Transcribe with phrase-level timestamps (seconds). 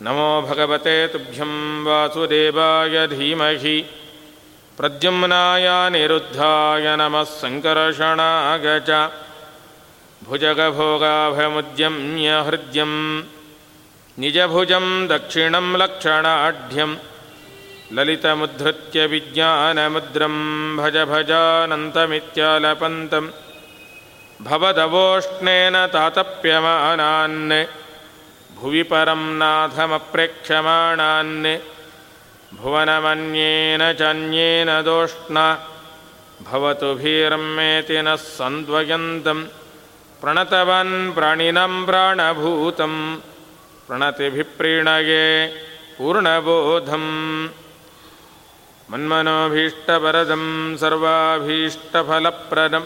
[0.03, 3.85] नमो भगवते तुभ्यं वासुदेवाय धीमहि।
[4.79, 8.81] प्रद्युम्नाय निरुद्धाय नमः सङ्कर्षणाय
[10.29, 13.23] भुजगभोगाभमुद्यम्य हृद्यं
[14.19, 16.97] निजभुजं दक्षिणं लक्षणाढ्यं
[17.93, 23.31] ललितमुद्धृत्य विज्ञानमुद्रं भज भजानन्तमित्यालपन्तं
[24.43, 27.65] भवदवोष्णेन तातप्यमानान्।
[28.57, 31.59] भुवि परं नाथमप्रेक्षमाणान्।
[32.57, 35.59] भुवनमन्येन चान्येन दोष्णा।
[36.43, 39.62] भवतु भीरम्मेति नः सन्द्वयन्तं
[40.23, 42.93] प्रणतवन् प्राणिनं प्राणभूतं
[43.87, 45.25] प्रणतिभिप्रीणये
[45.97, 47.09] पूर्णबोधम्
[48.91, 50.45] मन्मनोभीष्टवरदं
[50.83, 52.85] सर्वाभीष्टफलप्रदं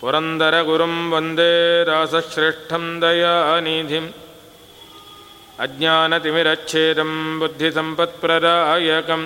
[0.00, 1.54] पुरन्दरगुरुं वन्दे
[1.90, 4.10] दासश्रेष्ठं दयानिधिम्
[5.66, 9.24] अज्ञानतिमिरच्छेदं बुद्धिसम्पत्प्रदायकं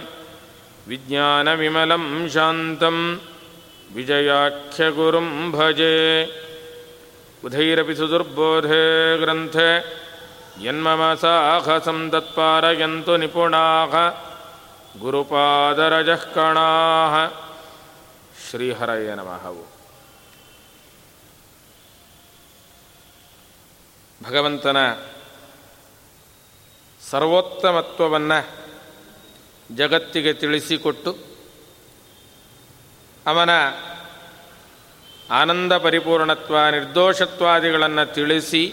[0.93, 2.99] विज्ञानविमलं शान्तं
[3.97, 5.93] विजयाख्यगुरुं भजे
[7.42, 8.84] बुधैरपि सुदुर्बोधे
[9.22, 9.70] ग्रन्थे
[10.66, 13.96] यन्मम साहसं तत्पारयन्तु निपुणाः
[15.02, 17.16] ಗುರುಪಾದರಜಃ ಕಣಾಹ
[18.44, 19.44] ಶ್ರೀಹರಯ ನಮಃ
[24.22, 24.80] ಭಗವಂತನ
[27.02, 28.40] ಸರ್ವೋತ್ತಮತ್ವವನ್ನು
[29.70, 31.12] ಜಗತ್ತಿಗೆ ತಿಳಿಸಿಕೊಟ್ಟು
[33.26, 33.52] ಅವನ
[35.33, 38.67] ಆನಂದ ಪರಿಪೂರ್ಣತ್ವ, ನಿರ್ದೋಷತ್ವಾದಿಗಳನ್ನು ತಿಳಿಸಿ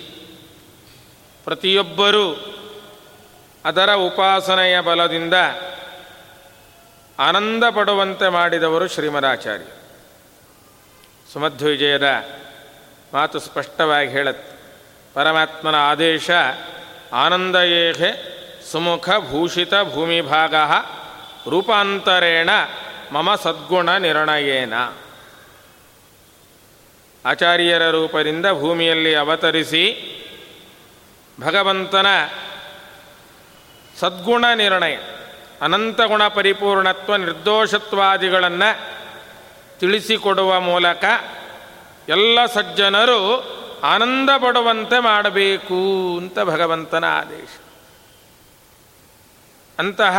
[1.44, 2.56] ಪ್ರತಿಯೊಬ್ಬರೂ
[3.66, 5.34] ಅದರ ಉಪಾಸನೆಯ ಬಲದಿಂದ
[7.20, 9.66] ಆನಂದ ಪಡುವಂತೆ ಮಾಡಿದವರು ಶ್ರೀಮದಾಚಾರ್ಯ.
[11.34, 12.26] ಸುಮಧ್ವಿಜಯದ
[13.14, 14.60] ಮಾತು ಸ್ಪಷ್ಟವಾಗಿ ಹೇಳುತ್ತೆ.
[15.14, 16.30] ಪರಮಾತ್ಮನ ಆದೇಶ,
[17.14, 18.40] ಆನಂದಯೇಹೆ
[18.72, 20.56] ಸುಮುಖ ಭೂಷಿತ ಭೂಮಿಭಾಗ
[21.50, 22.50] ರೂಪಾಂತರೇಣ
[23.12, 24.74] ಮಮ ಸದ್ಗುಣ ನಿರ್ಣಯೇನ.
[27.30, 29.86] ಆಚಾರ್ಯರ ರೂಪದಿಂದ ಭೂಮಿಯಲ್ಲಿ ಅವತರಿಸಿ
[31.42, 32.06] ಭಗವಂತನ
[34.00, 34.98] ಸದ್ಗುಣ ನಿರ್ಣಯ
[35.62, 38.70] ಅನಂತಗುಣ ಪರಿಪೂರ್ಣತ್ವ ನಿರ್ದೋಷತ್ವಾದಿಗಳನ್ನು
[39.80, 41.06] ತಿಳಿಸಿಕೊಡುವ ಮೂಲಕ
[42.10, 43.22] ಎಲ್ಲ ಸಜ್ಜನರು
[43.84, 45.76] ಆನಂದ ಪಡುವಂತೆ ಮಾಡಬೇಕು
[46.18, 47.60] ಅಂತ ಭಗವಂತನ ಆದೇಶ.
[49.80, 50.18] ಅಂತಹ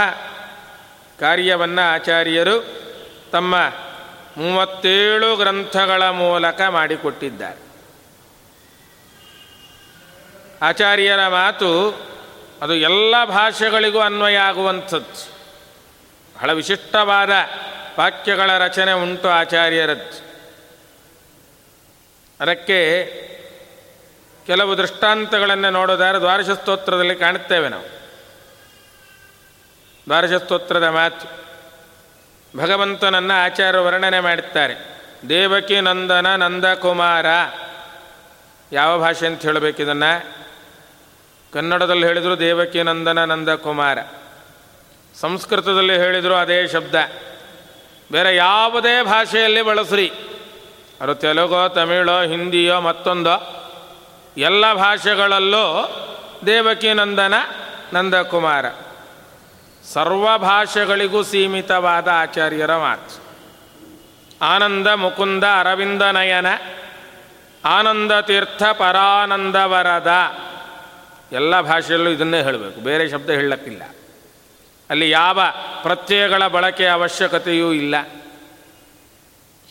[1.20, 2.56] ಕಾರ್ಯವನ್ನು ಆಚಾರ್ಯರು
[3.32, 3.56] ತಮ್ಮ
[4.36, 7.70] ಮೂವತ್ತೇಳು ಗ್ರಂಥಗಳ ಮೂಲಕ ಮಾಡಿಕೊಟ್ಟಿದ್ದಾರೆ.
[10.62, 11.90] ಆಚಾರ್ಯರ ಮಾತು
[12.62, 15.30] ಅದು ಎಲ್ಲ ಭಾಷೆಗಳಿಗೂ ಅನ್ವಯ ಆಗುವಂಥದ್ದು.
[16.36, 17.30] ಬಹಳ ವಿಶಿಷ್ಟವಾದ
[17.98, 20.30] ವಾಕ್ಯಗಳ ರಚನೆ ಉಂಟು ಆಚಾರ್ಯರದ್ದು.
[22.40, 23.04] ಅದಕ್ಕೆ
[24.46, 27.84] ಕೆಲವು ದೃಷ್ಟಾಂತಗಳನ್ನು ನೋಡೋದಾದ್ರೆ ದ್ವಾರಶ ಸ್ತೋತ್ರದಲ್ಲಿ ಕಾಣುತ್ತೇವೆ ನಾವು.
[30.04, 31.49] ದ್ವಾರಶ ಸ್ತೋತ್ರದ ಮಾತು.
[32.56, 34.74] ಭಗವಂತನನ್ನು ಆಚಾರ್ಯ ವರ್ಣನೆ ಮಾಡುತ್ತಾರೆ
[35.28, 37.26] ದೇವಕಿ ನಂದನ ನಂದಕುಮಾರ.
[38.72, 40.24] ಯಾವ ಭಾಷೆ ಅಂತ ಹೇಳಬೇಕು ಇದನ್ನು?
[41.52, 43.98] ಕನ್ನಡದಲ್ಲಿ ಹೇಳಿದರು ದೇವಕಿ ನಂದನ ನಂದಕುಮಾರ.
[45.20, 46.94] ಸಂಸ್ಕೃತದಲ್ಲಿ ಹೇಳಿದರು ಅದೇ ಶಬ್ದ.
[48.12, 50.12] ಬೇರೆ ಯಾವುದೇ ಭಾಷೆಯಲ್ಲಿ ಬಳಸ್ರಿ.
[51.00, 53.66] ಅದು ತೆಲುಗೋ, ತಮಿಳೋ, ಹಿಂದಿಯೋ, ಮತ್ತೊಂದೋ,
[54.36, 55.90] ಎಲ್ಲ ಭಾಷೆಗಳಲ್ಲೂ
[56.46, 57.34] ದೇವಕಿ ನಂದನ
[57.92, 58.64] ನಂದಕುಮಾರ.
[59.84, 63.30] ಸರ್ವ ಭಾಷೆಗಳಿಗೂ ಸೀಮಿತವಾದ ಆಚಾರ್ಯರ ಮಾತು.
[64.42, 66.46] ಆನಂದ ಮುಕುಂದ ಅರವಿಂದ ನಯನ,
[67.64, 70.12] ಆನಂದ ತೀರ್ಥ ಪರಾನಂದ ವರದ
[71.32, 73.82] ಎಲ್ಲ ಭಾಷೆಯಲ್ಲೂ ಇದನ್ನೇ ಹೇಳಬೇಕು, ಬೇರೆ ಶಬ್ದ ಹೇಳಕ್ಕಿಲ್ಲ.
[74.90, 75.40] ಅಲ್ಲಿ ಯಾವ
[75.82, 78.02] ಪ್ರತ್ಯಯಗಳ ಬಳಕೆ ಅವಶ್ಯಕತೆಯೂ ಇಲ್ಲ.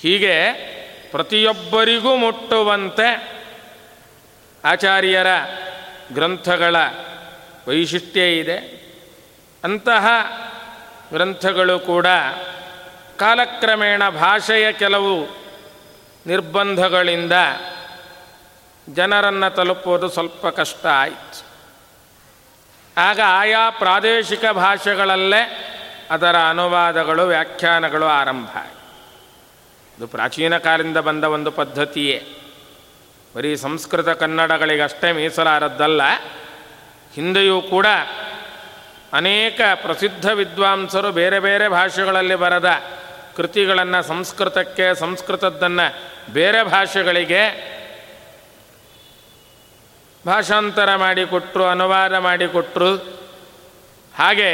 [0.01, 0.51] ಹೀಗೆ
[1.11, 3.39] ಪ್ರತಿಯೊಬ್ಬರಿಗೂ ಮುಟ್ಟುವಂತೆ
[4.65, 5.27] ಆಚಾರ್ಯರ
[6.13, 6.75] ಗ್ರಂಥಗಳ
[7.67, 8.78] ವೈಶಿಷ್ಟ್ಯ ಇದೆ.
[9.63, 10.07] ಅಂತಹ
[11.13, 12.07] ಗ್ರಂಥಗಳು ಕೂಡ
[13.17, 15.27] ಕಾಲಕ್ರಮೇಣ ಭಾಷೆಯ ಕೆಲವು
[16.27, 17.31] ನಿರ್ಬಂಧಗಳಿಂದ
[18.89, 21.45] ಜನರನ್ನು ತಲುಪೋದು ಸ್ವಲ್ಪ ಕಷ್ಟ ಆಯಿತು.
[22.97, 25.65] ಆಗ ಆಯಾ ಪ್ರಾದೇಶಿಕ ಭಾಷೆಗಳಲ್ಲೇ
[26.11, 28.49] ಅದರ ಅನುವಾದಗಳು, ವ್ಯಾಖ್ಯಾನಗಳು ಆರಂಭ
[29.97, 32.27] ಇದು ಪ್ರಾಚೀನ ಕಾಲದಿಂದ ಬಂದ ಒಂದು ಪದ್ಧತಿಯೇ.
[33.35, 36.03] ಬರೀ ಸಂಸ್ಕೃತ ಕನ್ನಡಗಳಿಗಷ್ಟೇ ಮೀಸಲಾರದ್ದಲ್ಲ.
[37.13, 37.85] ಹಿಂದೆಯೂ ಕೂಡ
[39.13, 42.69] ಅನೇಕ ಪ್ರಸಿದ್ಧ ವಿದ್ವಾಂಸರು ಬೇರೆ ಬೇರೆ ಭಾಷೆಗಳಲ್ಲಿ ಬರದ
[43.37, 47.43] ಕೃತಿಗಳನ್ನು, ಸಂಸ್ಕೃತಕ್ಕೆ, ಸಂಸ್ಕೃತದ್ದನ್ನು ಬೇರೆ ಭಾಷೆಗಳಿಗೆ
[50.25, 52.95] ಭಾಷಾಂತರ ಮಾಡಿಕೊಟ್ಟರು ಅನುವಾದ ಮಾಡಿಕೊಟ್ಟರು
[54.17, 54.49] ಹಾಗೆ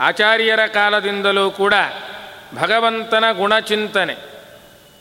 [0.00, 1.74] ಆಚಾರ್ಯರ ಕಾಲದಿಂದಲೂ ಕೂಡ
[2.54, 4.16] ಭಗವಂತನ ಗುಣಚಿಂತನೆ,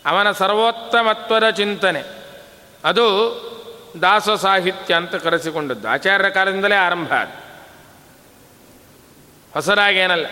[0.05, 2.03] ಅವನ ಸರ್ವೋತ್ತಮತ್ವದ ಚಿಂತನೆ,
[2.85, 3.05] ಅದು
[4.01, 5.89] ದಾಸ ಸಾಹಿತ್ಯ ಅಂತ ಕರೆಸಿಕೊಂಡದ್ದು.
[5.89, 7.40] ಆಚಾರ್ಯರ ಕಾಲದಿಂದಲೇ ಆರಂಭ ಅದು
[9.53, 10.25] ಹೊಸದಾಗೇನಲ್ಲ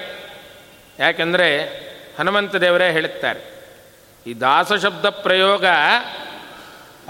[1.00, 1.48] ಯಾಕೆಂದರೆ
[2.20, 3.42] ಹನುಮಂತ ದೇವರೇ ಹೇಳುತ್ತಾರೆ,
[4.28, 5.66] ಈ ದಾಸ ಶಬ್ದ ಪ್ರಯೋಗ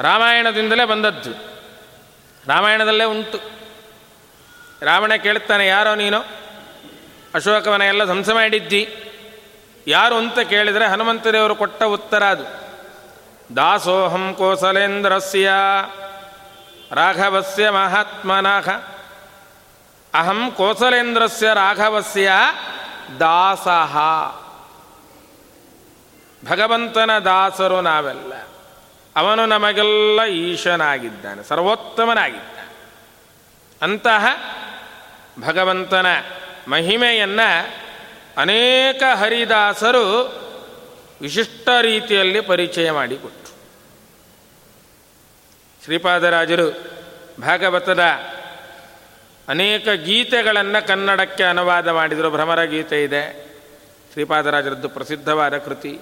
[0.02, 1.32] ರಾಮಾಯಣದಿಂದಲೇ ಬಂದದ್ದು.
[2.48, 3.40] ರಾಮಾಯಣದಲ್ಲೇ ಉಂಟು.
[4.82, 6.20] ರಾವಣ ಕೇಳ್ತಾನೆ ಯಾರೋ ನೀನು?
[7.34, 8.84] ಅಶೋಕವನ ಎಲ್ಲ ಧ್ವಂಸ ಮಾಡಿದ್ದಿ?
[9.88, 12.46] ಯಾರು ಅಂತ ಕೇಳಿದರೆ ಹನುಮಂತದೇವರು ಕೊಟ್ಟ ಉತ್ತರ ಅದು.
[13.56, 15.50] ದಾಸೋಹಂ ಕೋಸಲೇಂದ್ರಸ್ಯ
[16.92, 18.70] ರಾಘವಸ್ಯ ಮಹಾತ್ಮನಃ.
[20.14, 22.32] ಅಹಂ ಕೋಸಲೇಂದ್ರಸ್ಯ ರಾಘವಸ್ಯ
[23.20, 23.98] ದಾಸಹ
[26.46, 28.34] ಭಗವಂತನ ದಾಸರು ನಾವೆಲ್ಲ.
[29.16, 32.74] ಅವನು ನಮಗೆಲ್ಲ ಈಶನಾಗಿದ್ದಾನೆ, ಸರ್ವೋತ್ತಮನಾಗಿದ್ದಾನೆ.
[33.82, 34.26] ಅಂತಹ
[35.48, 36.06] ಭಗವಂತನ
[36.68, 37.76] ಮಹಿಮೆಯನ್ನು
[38.38, 40.40] ಅನೇಕ ಹರಿದಾಸರು
[41.22, 43.50] ವಿಶಿಷ್ಟ ರೀತಿಯಲ್ಲಿ ಪರಿಚಯ ಮಾಡಿಕೊಟ್ರು.
[45.84, 46.72] ಶ್ರೀಪಾದರಾಜರು
[47.42, 48.06] ಭಾಗವತದ
[49.50, 52.32] ಅನೇಕ ಗೀತೆಗಳನ್ನು ಕನ್ನಡಕ್ಕೆ ಅನುವಾದ ಮಾಡಿದರು.
[52.32, 53.50] ಭ್ರಮರ ಗೀತೆ ಇದೆ.
[54.12, 56.00] ಶ್ರೀಪಾದರಾಜರದ್ದು ಪ್ರಸಿದ್ಧವಾದ ಕೃತಿ.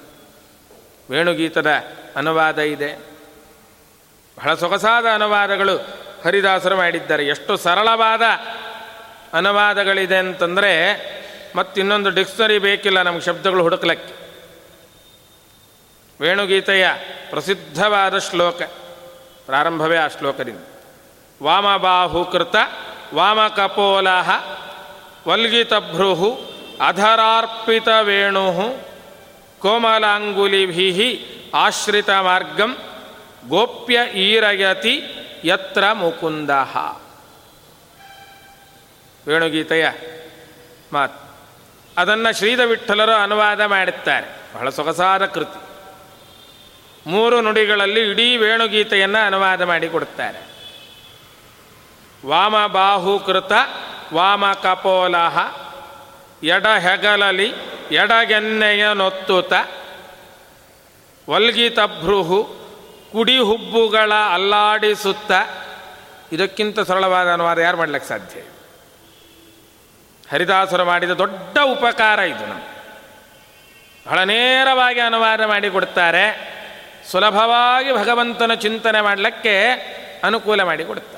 [1.09, 1.71] ವೇಣುಗೀತದ
[2.15, 2.97] ಅನುವಾದ ಇದೆ.
[4.37, 5.77] ಬಹಳ ಸೊಗಸಾದ ಅನುವಾದಗಳು
[6.25, 7.27] ಹರಿದಾಸರು ಮಾಡಿದ್ದಾರೆ.
[7.27, 8.21] ಎಷ್ಟು ಸರಳವಾದ
[9.33, 10.77] ಅನುವಾದಗಳಿದೆ ಅಂತಂದರೆ
[11.55, 14.13] ಮತ್ತಿನ್ನೊಂದು ಡಿಕ್ಷನರಿ ಬೇಕಿಲ್ಲ ನಮಗೆ ಶಬ್ದಗಳು ಹುಡುಕ್ಲಕ್ಕೆ.
[16.21, 16.87] ವೇಣುಗೀತೆಯ
[17.29, 18.61] ಪ್ರಸಿದ್ಧವಾದ ಶ್ಲೋಕ,
[19.45, 20.65] ಪ್ರಾರಂಭವೇ ಆ ಶ್ಲೋಕದಿಂದ.
[21.43, 22.55] ವಾಮಬಾಹುಕೃತ
[23.13, 24.29] ವಾಮಕಪೋಲಹ
[25.27, 28.53] ವಲ್ಗಿತಭ್ರು ಅಧರಾರ್ಪಿತ ವೇಣು
[29.59, 32.77] ಕೋಮಲಾಂಗುಲಿಭಿ ಆಶ್ರಿತ ಮಾರ್ಗಂ
[33.47, 35.01] ಗೋಪ್ಯ ಈರಯತಿ
[35.43, 36.49] ಯತ್ರ ಮುಕುಂದ
[39.27, 39.89] ವೇಣುಗೀತೆಯ
[40.93, 41.27] ಮಾತು.
[41.97, 45.67] ಅದನ್ನು ಶ್ರೀಧ ವಿಠಲರು ಅನುವಾದ ಮಾಡುತ್ತಾರೆ ಬಹಳ ಸೊಗಸಾದ ಕೃತಿ.
[47.09, 50.56] ಮೂರು ನುಡಿಗಳಲ್ಲಿ ಇಡೀ ವೇಣುಗೀತೆಯನ್ನು ಅನುವಾದ ಮಾಡಿಕೊಡುತ್ತಾರೆ
[52.25, 53.51] ವಾಮ ಬಾಹುಕೃತ
[54.13, 55.55] ವಾಮ ಕಪೋಲಹ
[56.43, 57.53] ಎಡ ಹೆಗಲಲಿ
[57.91, 59.53] ಎಡಗೆನ್ನೆಯ ನೊತ್ತುತ
[61.29, 62.55] ವಲ್ಗಿತಭ್ರುಹು
[63.11, 65.31] ಕುಡಿ ಹುಬ್ಬುಗಳ ಅಲ್ಲಾಡಿಸುತ್ತ.
[66.31, 68.41] ಇದಕ್ಕಿಂತ ಸರಳವಾದ ಅನುವಾದ ಯಾರು ಮಾಡ್ಲಿಕ್ಕೆ ಸಾಧ್ಯ?
[70.31, 72.61] ಹರಿದಾಸರು ಮಾಡಿದ ದೊಡ್ಡ ಉಪಕಾರ ಇದು ನಮ್ಮ
[74.07, 76.57] ಬಹಳ ನೇರವಾಗಿ ಅನುವಾದ ಮಾಡಿಕೊಡ್ತಾರೆ
[77.11, 79.71] ಸುಲಭವಾಗಿ ಭಗವಂತನ ಚಿಂತನೆ ಮಾಡಲಿಕ್ಕೆ
[80.23, 81.16] ಅನುಕೂಲ ಮಾಡಿಕೊಡುತ್ತಾರೆ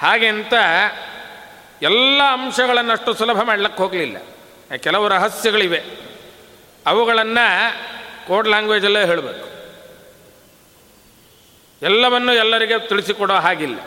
[0.00, 0.52] ಹಾಗೆ ಅಂತ
[1.82, 4.16] ಎಲ್ಲ ಅಂಶಗಳನ್ನಷ್ಟು ಸುಲಭ ಮಾಡಲಿಕ್ಕೆ ಹೋಗಲಿಲ್ಲ.
[4.76, 5.82] ಕೆಲವು ರಹಸ್ಯಗಳಿವೆ.
[6.86, 7.74] ಅವುಗಳನ್ನು
[8.26, 9.50] ಕೋಡ್ ಲ್ಯಾಂಗ್ವೇಜಲ್ಲೇ ಹೇಳಬೇಕು.
[11.82, 13.78] ಎಲ್ಲವನ್ನು ಎಲ್ಲರಿಗೆ ತಿಳಿಸಿಕೊಡೋ ಹಾಗಿಲ್ಲ.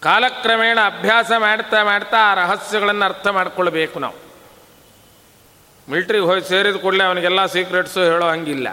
[0.00, 4.14] ಕಾಲಕ್ರಮೇಣ ಅಭ್ಯಾಸ ಮಾಡ್ತಾ ಮಾಡ್ತಾ ಆ ರಹಸ್ಯಗಳನ್ನು ಅರ್ಥ ಮಾಡ್ಕೊಳ್ಬೇಕು ನಾವು.
[5.90, 8.68] ಮಿಲ್ಟ್ರಿಗೆ ಹೋಗಿ ಸೇರಿದ ಕೂಡಲೇ ಅವನಿಗೆಲ್ಲ ಸೀಕ್ರೆಟ್ಸು ಹೇಳೋ ಹಂಗಿಲ್ಲ.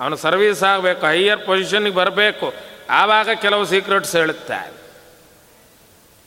[0.00, 2.73] ಅವನು ಸರ್ವೀಸ್ ಆಗಬೇಕು ಹೈಯರ್ ಪೊಸಿಷನ್ಗೆ ಬರಬೇಕು.
[2.90, 4.84] ಆವಾಗ ಕೆಲವು ಸೀಕ್ರೆಟ್ಸ್ ಹೇಳುತ್ತಾರೆ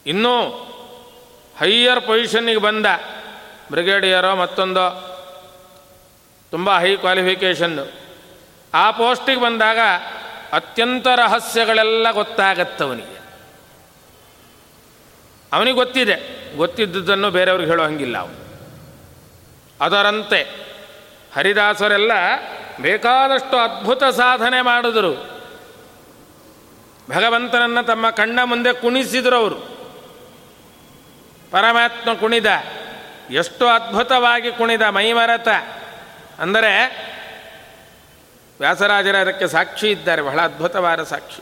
[0.05, 0.41] ಇನ್ನೂ
[1.59, 2.85] ಹೈಯರ್ ಪೊಸಿಷನ್ನಿಗೆ ಬಂದ
[3.71, 5.13] ಬ್ರಿಗೇಡಿಯರೋ ಮತ್ತೊಂದೋ
[6.51, 7.91] ತುಂಬ ಹೈ ಕ್ವಾಲಿಫಿಕೇಷನ್ನು
[8.73, 9.77] ಆ ಪೋಸ್ಟಿಗೆ ಬಂದಾಗ
[10.53, 13.17] ಅತ್ಯಂತ ರಹಸ್ಯಗಳೆಲ್ಲ ಗೊತ್ತಾಗತ್ತವನಿಗೆ
[15.53, 15.75] ಅವನಿಗೆ.
[15.75, 16.37] ಗೊತ್ತಿದೆ.
[16.57, 18.47] ಗೊತ್ತಿದ್ದುದನ್ನು ಬೇರೆಯವ್ರಿಗೆ ಹೇಳೋ ಹಂಗಿಲ್ಲ ಅವನು.
[19.81, 20.41] ಅದರಂತೆ
[21.35, 22.11] ಹರಿದಾಸರೆಲ್ಲ
[22.81, 25.36] ಬೇಕಾದಷ್ಟು ಅದ್ಭುತ ಸಾಧನೆ ಮಾಡಿದರು.
[27.09, 29.59] ಭಗವಂತನನ್ನು ತಮ್ಮ ಕಣ್ಣ ಮುಂದೆ ಕುಣಿಸಿದರು ಅವರು.
[31.51, 32.45] ಪರಮಾತ್ಮ ಕುಣಿದ,
[33.31, 35.47] ಎಷ್ಟು ಅದ್ಭುತವಾಗಿ ಕುಣಿದ ಮೈಮರತ.
[36.39, 36.71] ಅಂದರೆ
[38.59, 41.41] ವ್ಯಾಸರಾಜರ ಅದಕ್ಕೆ ಸಾಕ್ಷಿ ಇದ್ದಾರೆ, ಬಹಳ ಅದ್ಭುತವಾದ ಸಾಕ್ಷಿ.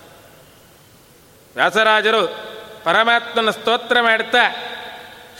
[1.55, 2.22] ವ್ಯಾಸರಾಜರು
[2.84, 4.43] ಪರಮಾತ್ಮನ ಸ್ತೋತ್ರ ಮಾಡ್ತಾ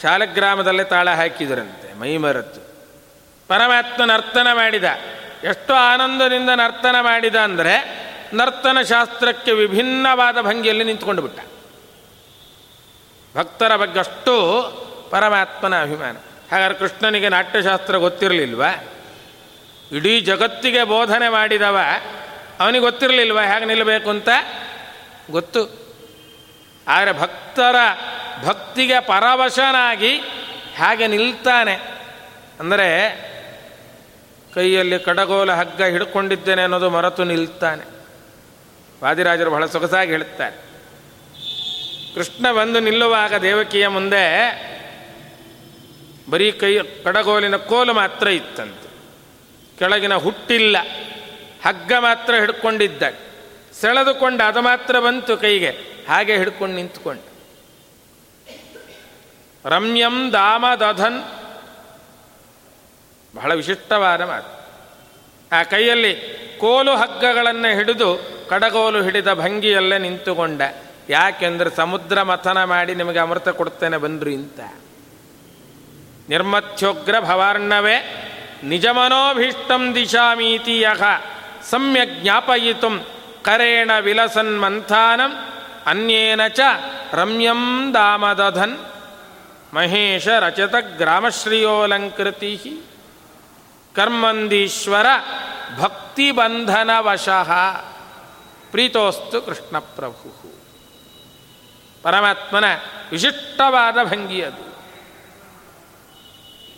[0.02, 2.60] ಶಾಲಗ್ರಾಮದಲ್ಲೇ ತಾಳ ಹಾಕಿದರಂತೆ ಮೈಮರತ್ತು
[3.48, 4.84] ಪರಮಾತ್ಮ ನರ್ತನ ಮಾಡಿದ,
[5.44, 7.95] ಎಷ್ಟು ಆನಂದದಿಂದ ನರ್ತನ ಮಾಡಿದ ಅಂದರೆ
[8.32, 11.40] ನರ್ತನ ಶಾಸ್ತ್ರಕ್ಕೆ ವಿಭಿನ್ನವಾದ ಭಂಗಿಯಲ್ಲಿ ನಿಂತ್ಕೊಂಡು ಬಿಟ್ಟ.
[13.36, 14.62] ಭಕ್ತರ ಬಗ್ಗೆ ಅಷ್ಟು
[15.10, 16.16] ಪರಮಾತ್ಮನ ಅಭಿಮಾನ.
[16.52, 18.64] ಹಾಗಾದ್ರೆ ಕೃಷ್ಣನಿಗೆ ನಾಟ್ಯಶಾಸ್ತ್ರ ಗೊತ್ತಿರಲಿಲ್ವ?
[19.92, 21.78] ಇಡೀ ಜಗತ್ತಿಗೆ ಬೋಧನೆ ಮಾಡಿದವ
[22.60, 24.28] ಅವನಿಗೆ ಗೊತ್ತಿರಲಿಲ್ವ ಹೇಗೆ ನಿಲ್ಲಬೇಕು ಅಂತ?
[25.30, 25.94] ಗೊತ್ತು.
[26.88, 27.76] ಆದರೆ ಭಕ್ತರ
[28.44, 30.18] ಭಕ್ತಿಗೆ ಪರವಶನಾಗಿ
[30.78, 31.74] ಹಾಗೆ ನಿಲ್ತಾನೆ?
[32.60, 33.16] ಅಂದರೆ
[34.54, 37.95] ಕೈಯಲ್ಲಿ ಕಡಗೋಲ ಹಗ್ಗ ಹಿಡ್ಕೊಂಡಿದ್ದೇನೆ ಅನ್ನೋದು ಮರೆತು ನಿಲ್ತಾನೆ.
[39.06, 40.56] ವಾದಿರಾಜರು ಬಹಳ ಸೊಗಸಾಗಿ ಹೇಳುತ್ತಾರೆ.
[42.14, 44.22] ಕೃಷ್ಣ ಬಂದು ನಿಲ್ಲುವಾಗ ದೇವಕಿಯ ಮುಂದೆ
[46.30, 48.88] ಬರೀ ಕೈ ಕಡಗೋಲಿನ ಕೋಲು ಮಾತ್ರ ಇತ್ತಂತೆ.
[49.78, 50.76] ಕೆಳಗಿನ ಹುಟ್ಟಿಲ್ಲ,
[51.64, 53.02] ಹಗ್ಗ ಮಾತ್ರ ಹಿಡ್ಕೊಂಡಿದ್ದ,
[53.80, 55.70] ಸೆಳೆದುಕೊಂಡು ಅದು ಮಾತ್ರ ಬಂತು ಕೈಗೆ,
[56.08, 57.26] ಹಾಗೆ ಹಿಡ್ಕೊಂಡು ನಿಂತ್ಕೊಂಡು.
[59.64, 61.20] ರಮ್ಯಂ ದಾಮದಧನ್,
[63.36, 64.52] ಬಹಳ ವಿಶಿಷ್ಟವಾದ ಮಾತು.
[65.52, 66.12] ಆ ಕೈಯಲ್ಲಿ
[66.60, 70.62] ಕೋಲು ಹಗ್ಗಗಳನ್ನು ಹಿಡಿದು ಕಡಗೋಲು ಹಿಡಿದ ಭಂಗಿಯಲ್ಲೇ ನಿಂತುಕೊಂಡ.
[71.08, 74.60] ಯಾಕೆಂದ್ರೆ ಸಮುದ್ರ ಮಥನ ಮಾಡಿ ನಿಮಗೆ ಅಮೃತ ಕೊಡ್ತೇನೆ ಬಂದ್ರು ಇಂತ.
[76.28, 78.22] ನಿರ್ಮಥ್ಯೋಗ್ರ ಭವಾರ್ಣವೇ
[78.64, 81.02] ನಿಜಮನೋಭೀಷ್ಟಂ ದಿಶಾಮೀತಿ ಯಹ.
[81.70, 83.08] ಸಮ್ಯಕ್ ಜ್ಞಾಪಯಿತು
[83.42, 85.32] ಕರೇಣ ವಿಲಸನ್ ಮಂಥಾನಂ
[85.86, 86.60] ಅನ್ಯೇನ ಚ
[87.12, 88.78] ರಮ್ಯಂ ದಾಮದಧನ್.
[89.74, 92.80] ಮಹೇಶ ರಚತ ಗ್ರಾಮಶ್ರೀಯೋಲಂಕೃತಿ
[93.94, 95.06] ಕರ್ಮಂದೀಶ್ವರ
[95.80, 97.50] ಭಕ್ತಿಬಂಧನ ವಶಃ
[98.76, 100.54] ಪ್ರೀತೋಸ್ತು ಕೃಷ್ಣ ಪ್ರಭು.
[102.02, 102.64] ಪರಮಾತ್ಮನ
[103.10, 104.76] ವಿಶಿಷ್ಟವಾದ ಭಂಗಿ ಅದು.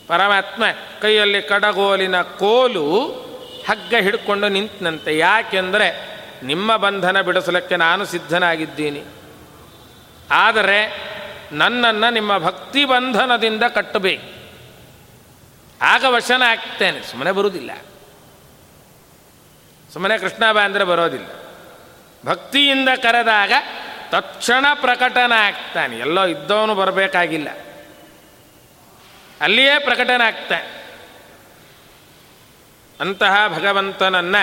[0.08, 0.62] ಪರಮಾತ್ಮ
[1.00, 3.04] ಕೈಯಲ್ಲಿ ಕಡಗೋಲಿನ ಕೋಲು
[3.68, 5.18] ಹಗ್ಗ ಹಿಡ್ಕೊಂಡು ನಿಂತನಂತೆ.
[5.18, 9.02] ಯಾಕೆಂದರೆ ನಿಮ್ಮ ಬಂಧನ ಬಿಡಿಸಲಿಕ್ಕೆ ನಾನು ಸಿದ್ಧನಾಗಿದ್ದೀನಿ.
[10.30, 11.10] ಆದರೆ
[11.52, 14.48] ನನ್ನನ್ನು ನಿಮ್ಮ ಭಕ್ತಿ ಬಂಧನದಿಂದ ಕಟ್ಟಬೇಕು.
[15.82, 17.02] ಆಗ ವಶನ ಆಗ್ತೇನೆ.
[17.02, 17.70] ಸುಮ್ಮನೆ ಬರುವುದಿಲ್ಲ.
[19.92, 21.37] ಸುಮ್ಮನೆ ಕೃಷ್ಣ ಬಾ ಅಂದರೆ ಬರೋದಿಲ್ಲ.
[22.26, 23.52] ಭಕ್ತಿಯಿಂದ ಕರೆದಾಗ
[24.10, 27.48] ತಕ್ಷಣ ಪ್ರಕಟನ ಆಗ್ತಾನೆ ಎಲ್ಲೋ ಇದ್ದವನು ಬರಬೇಕಾಗಿಲ್ಲ.
[29.40, 30.84] ಅಲ್ಲಿಯೇ ಪ್ರಕಟನ ಆಗ್ತಾನೆ
[33.00, 34.36] ಅಂತಹ ಭಗವಂತನನ್ನ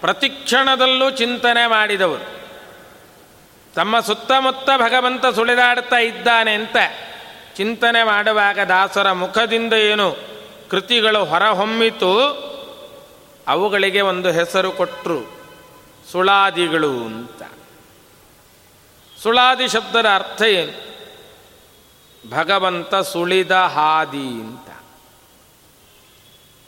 [0.00, 2.42] ಪ್ರತಿಕ್ಷಣದಲ್ಲೂ ಚಿಂತನೆ ಮಾಡಿದವರು.
[3.74, 6.76] ತಮ್ಮ ಸುತ್ತಮುತ್ತ ಭಗವಂತ ಸುಳಿದಾಡ್ತಾ ಇದ್ದಾನೆ ಅಂತ
[7.56, 10.16] ಚಿಂತನೆ ಮಾಡುವಾಗ ದಾಸರ ಮುಖದಿಂದ ಏನು
[10.70, 12.12] ಕೃತಿಗಳು ಹೊರಹೊಮ್ಮಿತು,
[13.48, 15.41] ಅವುಗಳಿಗೆ ಒಂದು ಹೆಸರು ಕೊಟ್ಟರು
[16.12, 17.42] ಸುಳಾದಿಗಳು ಅಂತ.
[19.22, 20.92] ಸುಳಾದಿ ಶಬ್ದದ ಅರ್ಥ ಏನು?
[22.30, 24.82] ಭಗವಂತ ಸುಳಿದ ಹಾದಿ ಅಂತ.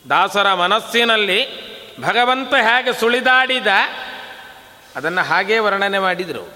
[0.08, 1.64] ದಾಸರ ಮನಸ್ಸಿನಲ್ಲಿ
[2.00, 3.66] ಭಗವಂತ ಹೇಗೆ ಸುಳಿದಾಡಿದ,
[4.96, 6.54] ಅದನ್ನು ಹಾಗೇ ವರ್ಣನೆ ಮಾಡಿದರು.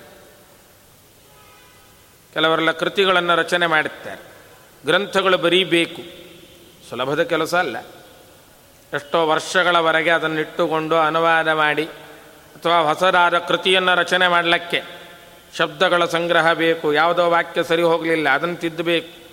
[2.35, 4.33] ಕೆಲವರೆಲ್ಲ ಕೃತಿಗಳನ್ನು ರಚನೆ ಮಾಡುತ್ತಾರೆ.
[4.87, 6.03] ಗ್ರಂಥಗಳು ಬರೀಬೇಕು.
[6.91, 7.77] ಸುಲಭದ ಕೆಲಸ ಅಲ್ಲ.
[8.95, 11.89] ಎಷ್ಟೋ ವರ್ಷಗಳವರೆಗೆ ಅದನ್ನಿಟ್ಟುಕೊಂಡು ಅನುವಾದ ಮಾಡಿ
[12.59, 14.83] ಅಥವಾ ಹೊಸದಾದ ಕೃತಿಯನ್ನು ರಚನೆ ಮಾಡಲಿಕ್ಕೆ
[15.57, 19.29] ಶಬ್ದಗಳ ಸಂಗ್ರಹ ಬೇಕು, ಯಾವುದೋ ವಾಕ್ಯ ಸರಿ ಹೋಗಲಿಲ್ಲ, ಅದನ್ನು ತಿದ್ದಬೇಕು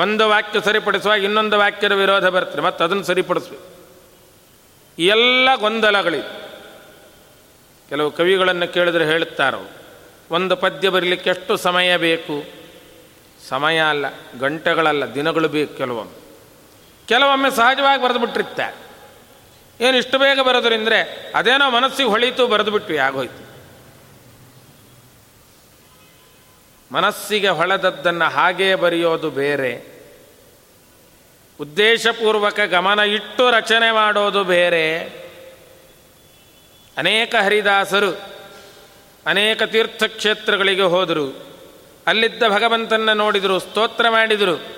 [0.00, 3.76] ಒಂದು ವಾಕ್ಯ ಸರಿಪಡಿಸುವಾಗ ಇನ್ನೊಂದು ವಾಕ್ಯದ ವಿರೋಧ ಬರ್ತದೆ, ಮತ್ತು ಅದನ್ನು ಸರಿಪಡಿಸ್ಬೇಕು.
[4.98, 6.46] ಎಲ್ಲ ಗೊಂದಲಗಳಿವೆ
[7.88, 9.70] ಕೆಲವು ಕವಿಗಳನ್ನು ಕೇಳಿದ್ರೆ ಹೇಳುತ್ತಾರೋ,
[10.30, 12.44] ಒಂದು ಪದ್ಯ ಬರಲಿಕ್ಕೆ ಎಷ್ಟು ಸಮಯ ಬೇಕು?
[13.48, 14.06] ಸಮಯ ಅಲ್ಲ,
[14.40, 16.20] ಗಂಟೆಗಳಲ್ಲ, ದಿನಗಳು ಬೇಕು ಕೆಲವೊಮ್ಮೆ.
[17.08, 18.85] ಕೆಲವೊಮ್ಮೆ ಸಹಜವಾಗಿ ಬರೆದು ಬಿಟ್ಟಿರ್ತಾರೆ
[19.80, 23.46] ಏನು ಇಷ್ಟು ಬೇಗ ಬರೋದ್ರಿಂದರೆ ಅದೇನೋ ಮನಸ್ಸಿಗೆ ಹೊಳೀತು ಬರೆದು ಬಿಟ್ವಿ ಆಗೋಯ್ತು.
[26.92, 29.96] ಮನಸ್ಸಿಗೆ ಹೊಳೆದದ್ದನ್ನು ಹಾಗೇ ಬರೆಯೋದು ಬೇರೆ.
[31.60, 35.00] ಉದ್ದೇಶಪೂರ್ವಕ ಗಮನ ಇಟ್ಟು ರಚನೆ ಮಾಡೋದು ಬೇರೆ.
[36.96, 38.20] ಅನೇಕ ಹರಿದಾಸರು,
[39.26, 41.46] ಅನೇಕ ತೀರ್ಥಕ್ಷೇತ್ರಗಳಿಗೆ ಹೋದರು.
[42.06, 44.75] ಅಲ್ಲಿದ್ದ ಭಗವಂತನ ನೋಡಿದರು, ಸ್ತೋತ್ರ ಮಾಡಿದರು.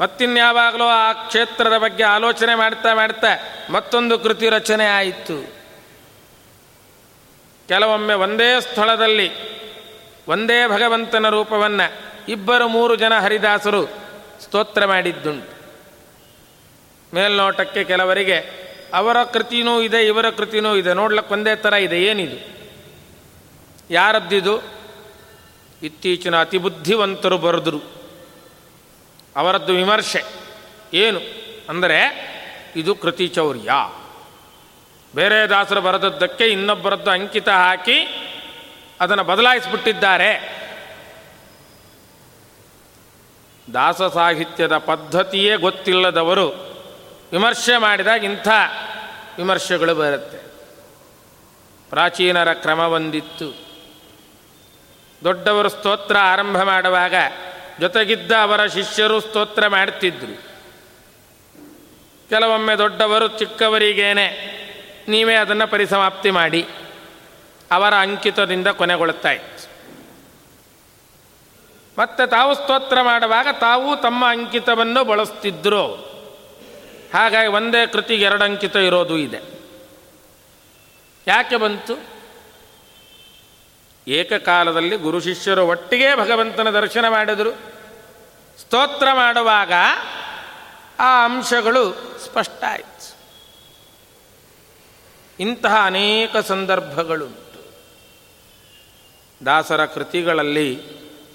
[0.00, 3.26] ಮತ್ತಿನ್ಯಾವಾಗಲೂ ಆ ಕ್ಷೇತ್ರದ ಬಗ್ಗೆ ಆಲೋಚನೆ ಮಾಡ್ತಾ ಮಾಡ್ತಾ
[3.70, 5.54] ಮತ್ತೊಂದು ಕೃತಿ ರಚನೆ ಆಯಿತು.
[7.68, 9.30] ಕೆಲವೊಮ್ಮೆ ಒಂದೇ ಸ್ಥಳದಲ್ಲಿ
[10.28, 13.86] ಒಂದೇ ಭಗವಂತನ ರೂಪವನ್ನು ಇಬ್ಬರು ಮೂರು ಜನ ಹರಿದಾಸರು
[14.42, 15.56] ಸ್ತೋತ್ರ ಮಾಡಿದ್ದುಂಟು.
[17.14, 22.56] ಮೇಲ್ನೋಟಕ್ಕೆ ಕೆಲವರಿಗೆ ಅವರ ಕೃತಿನೂ ಇದೆ, ಇವರ ಕೃತಿನೂ ಇದೆ ನೋಡ್ಲಕ್ಕೆ ಒಂದೇ ಥರ ಇದೆ, ಏನಿದು?
[23.90, 24.62] ಯಾರದ್ದಿದು?
[25.82, 28.05] ಇತ್ತೀಚಿನ ಅತಿಬುದ್ಧಿವಂತರು ಬರೆದರು.
[29.36, 30.24] ಅವರದ್ದು ವಿಮರ್ಶೆ
[30.94, 31.20] ಏನು
[31.68, 32.00] ಅಂದರೆ,
[32.76, 33.70] ಇದು ಕೃತಿ ಚೌರ್ಯ.
[35.14, 37.98] ಬೇರೆ ದಾಸರು ಬರೆದದ್ದಕ್ಕೆ ಇನ್ನೊಬ್ಬರದ್ದು ಅಂಕಿತ ಹಾಕಿ
[39.00, 40.56] ಅದನ್ನು ಬದಲಾಯಿಸಿಬಿಟ್ಟಿದ್ದಾರೆ.
[43.74, 46.48] ದಾಸ ಸಾಹಿತ್ಯದ ಪದ್ಧತಿಯೇ ಗೊತ್ತಿಲ್ಲದವರು
[47.32, 48.48] ವಿಮರ್ಶೆ ಮಾಡಿದಾಗ ಇಂಥ
[49.36, 50.38] ವಿಮರ್ಶೆಗಳು ಬರುತ್ತೆ.
[51.90, 53.66] ಪ್ರಾಚೀನರ ಕ್ರಮವೊಂದಿತ್ತು
[55.24, 57.14] ದೊಡ್ಡವರು ಸ್ತೋತ್ರ ಆರಂಭ ಮಾಡುವಾಗ
[57.80, 60.42] ಜೊತೆಗಿದ್ದ ಅವರ ಶಿಷ್ಯರು ಸ್ತೋತ್ರ ಮಾಡ್ತಿದ್ರು.
[62.28, 64.56] ಕೆಲವೊಮ್ಮೆ ದೊಡ್ಡವರು ಚಿಕ್ಕವರಿಗೇನೆ
[65.08, 66.66] ನೀವೇ ಅದನ್ನು ಪರಿಸಮಾಪ್ತಿ ಮಾಡಿ
[67.70, 69.76] ಅವರ ಅಂಕಿತದಿಂದ ಕೊನೆಗೊಳ್ತಾ ಇತ್ತು.
[71.98, 75.86] ಮತ್ತೆ ತಾವು ಸ್ತೋತ್ರ ಮಾಡುವಾಗ ತಾವು ತಮ್ಮ ಅಂಕಿತವನ್ನು ಬಳಸ್ತಿದ್ರು
[77.14, 79.40] ಹಾಗಾಗಿ ಒಂದೇ ಕೃತಿಗೆ ಎರಡು ಅಂಕಿತ ಇರೋದು ಇದೆ.
[81.26, 82.15] ಯಾಕೆ ಬಂತು?
[84.08, 87.50] ಏಕಕಾಲದಲ್ಲಿ ಗುರು ಶಿಷ್ಯರು ಒಟ್ಟಿಗೆ ಭಗವಂತನ ದರ್ಶನ ಮಾಡಿದರು.
[88.60, 89.72] ಸ್ತೋತ್ರ ಮಾಡುವಾಗ
[90.98, 91.92] ಆ ಅಂಶಗಳು
[92.24, 93.16] ಸ್ಪಷ್ಟ ಆಯಿತು.
[95.40, 97.72] ಇಂತಹ ಅನೇಕ ಸಂದರ್ಭಗಳುಂಟು.
[99.46, 100.80] ದಾಸರ ಕೃತಿಗಳಲ್ಲಿ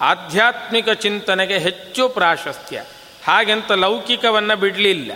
[0.00, 2.84] ಆಧ್ಯಾತ್ಮಿಕ ಚಿಂತನೆಗೆ ಹೆಚ್ಚು ಪ್ರಾಶಸ್ತ್ಯ.
[3.24, 5.12] ಹಾಗೆಂತ ಲೌಕಿಕವನ್ನು ಬಿಡಲಿಲ್ಲ.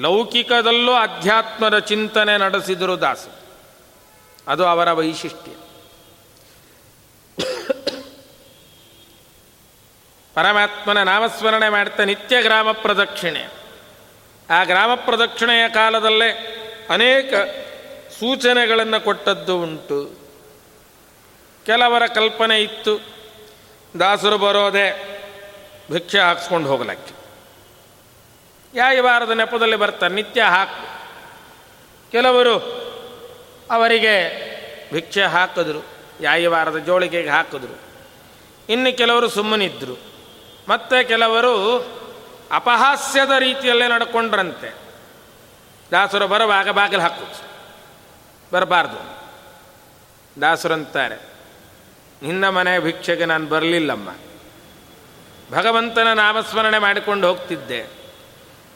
[0.00, 3.26] ಲೌಕಿಕದಲ್ಲೂ ಅಧ್ಯಾತ್ಮದ ಚಿಂತನೆ ನಡೆಸಿದರು ದಾಸ
[4.48, 5.52] ಅದು ಅವರ ವೈಶಿಷ್ಟ್ಯ.
[10.34, 13.46] ಪರಮಾತ್ಮನ ನಾಮಸ್ಮರಣೆ ಮಾಡ್ತಾ ನಿತ್ಯ ಗ್ರಾಮ ಪ್ರದಕ್ಷಿಣೆ.
[14.50, 16.56] ಆ ಗ್ರಾಮ ಪ್ರದಕ್ಷಿಣೆಯ ಕಾಲದಲ್ಲೇ
[16.90, 17.34] ಅನೇಕ
[18.20, 20.20] ಸೂಚನೆಗಳನ್ನು ಕೊಟ್ಟದ್ದು ಉಂಟು.
[21.66, 23.00] ಕೆಲವರ ಕಲ್ಪನೆ ಇತ್ತು,
[24.00, 25.20] ದಾಸರು ಬರೋದೆ
[25.92, 27.20] ಭಿಕ್ಷೆ ಹಾಕ್ಸ್ಕೊಂಡು ಹೋಗ್ಲಕ್ಕೆ.
[29.00, 31.00] ವಾರದ ನೆಪದಲ್ಲಿ ಬರ್ತಾರೆ, ನಿತ್ಯ ಹಾಕು.
[32.10, 32.79] ಕೆಲವರು
[33.70, 34.50] ಅವರಿಗೆ
[34.92, 35.86] ಭಿಕ್ಷೆ ಹಾಕಿದ್ರು,
[36.20, 37.80] ಯಾಯಿವಾರದ ಜೋಳಿಗೆಗೆ ಹಾಕಿದ್ರು.
[38.68, 39.98] ಇನ್ನು ಕೆಲವರು ಸುಮ್ಮನಿದ್ದರು
[40.68, 41.78] ಮತ್ತೆ ಕೆಲವರು
[42.52, 44.74] ಅಪಹಾಸ್ಯದ ರೀತಿಯಲ್ಲೇ ನಡ್ಕೊಂಡ್ರಂತೆ.
[45.90, 47.40] ದಾಸರು ಬರುವಾಗ ಬಾಗಿಲು ಹಾಕು
[48.52, 49.20] ಬರಬಾರ್ದು.
[50.40, 51.16] ದಾಸರಂತಾರೆ
[52.22, 54.08] ನಿನ್ನ ಮನೆ ಭಿಕ್ಷೆಗೆ ನಾನು ಬರಲಿಲ್ಲಮ್ಮ.
[55.52, 57.86] ಭಗವಂತನ ನಾಮಸ್ಮರಣೆ ಮಾಡಿಕೊಂಡು ಹೋಗ್ತಿದ್ದೆ.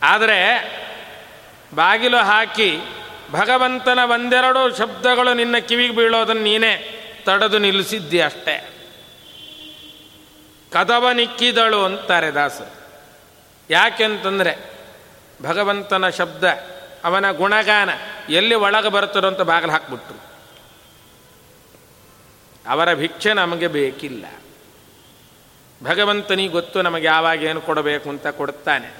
[0.02, 0.40] ಆದರೆ
[1.74, 2.78] ಬಾಗಿಲು ಹಾಕಿ
[3.30, 8.70] ಭಗವಂತನ ಒಂದೆರಡು ಶಬ್ದಗಳು ನಿನ್ನ ಕಿವಿಗೆ ಬೀಳೋದನ್ನು ನೀನೇ ತಡೆದು ನಿಲ್ಲಿಸಿದ್ದಿ ಅಷ್ಟೇ.
[10.72, 12.74] ಕದವ ನಿಕ್ಕಿದಳು ಅಂತಾರೆ ದಾಸರು.
[13.70, 14.70] ಯಾಕೆಂತಂದರೆ
[15.42, 16.44] ಭಗವಂತನ ಶಬ್ದ,
[17.04, 17.90] ಅವನ ಗುಣಗಾನ
[18.28, 20.24] ಎಲ್ಲಿ ಒಳಗೆ ಬರುತ್ತದೋ ಅಂತ ಬಾಗಿಲು ಹಾಕ್ಬಿಟ್ರು.
[22.68, 24.26] ಅವರ ಭಿಕ್ಷೆ ನಮಗೆ ಬೇಕಿಲ್ಲ.
[25.84, 28.90] ಭಗವಂತನಿಗೆ ಗೊತ್ತು ನಮಗೆ ಯಾವಾಗ ಏನು ಕೊಡಬೇಕು ಅಂತ ಕೊಡುತ್ತಾನೆ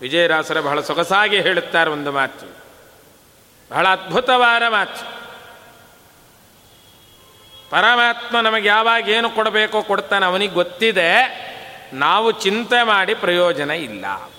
[0.00, 2.56] ವಿಜಯರಾಸರ ಬಹಳ ಸೊಗಸಾಗಿ ಹೇಳುತ್ತಾರೆ ಒಂದು ಮಾತು.
[3.70, 5.24] ಬಹಳ ಅದ್ಭುತವಾದ ಮಾತು.
[7.70, 11.44] ಪರಮಾತ್ಮ ನಮಗೆ ಯಾವಾಗ ಏನು ಕೊಡಬೇಕೋ ಕೊಡ್ತಾನೆ ಅವನಿಗೆ ಗೊತ್ತಿದೆ.
[11.92, 14.30] ನಾವು ಚಿಂತೆ ಮಾಡಿ ಪ್ರಯೋಜನ ಇಲ್ಲ.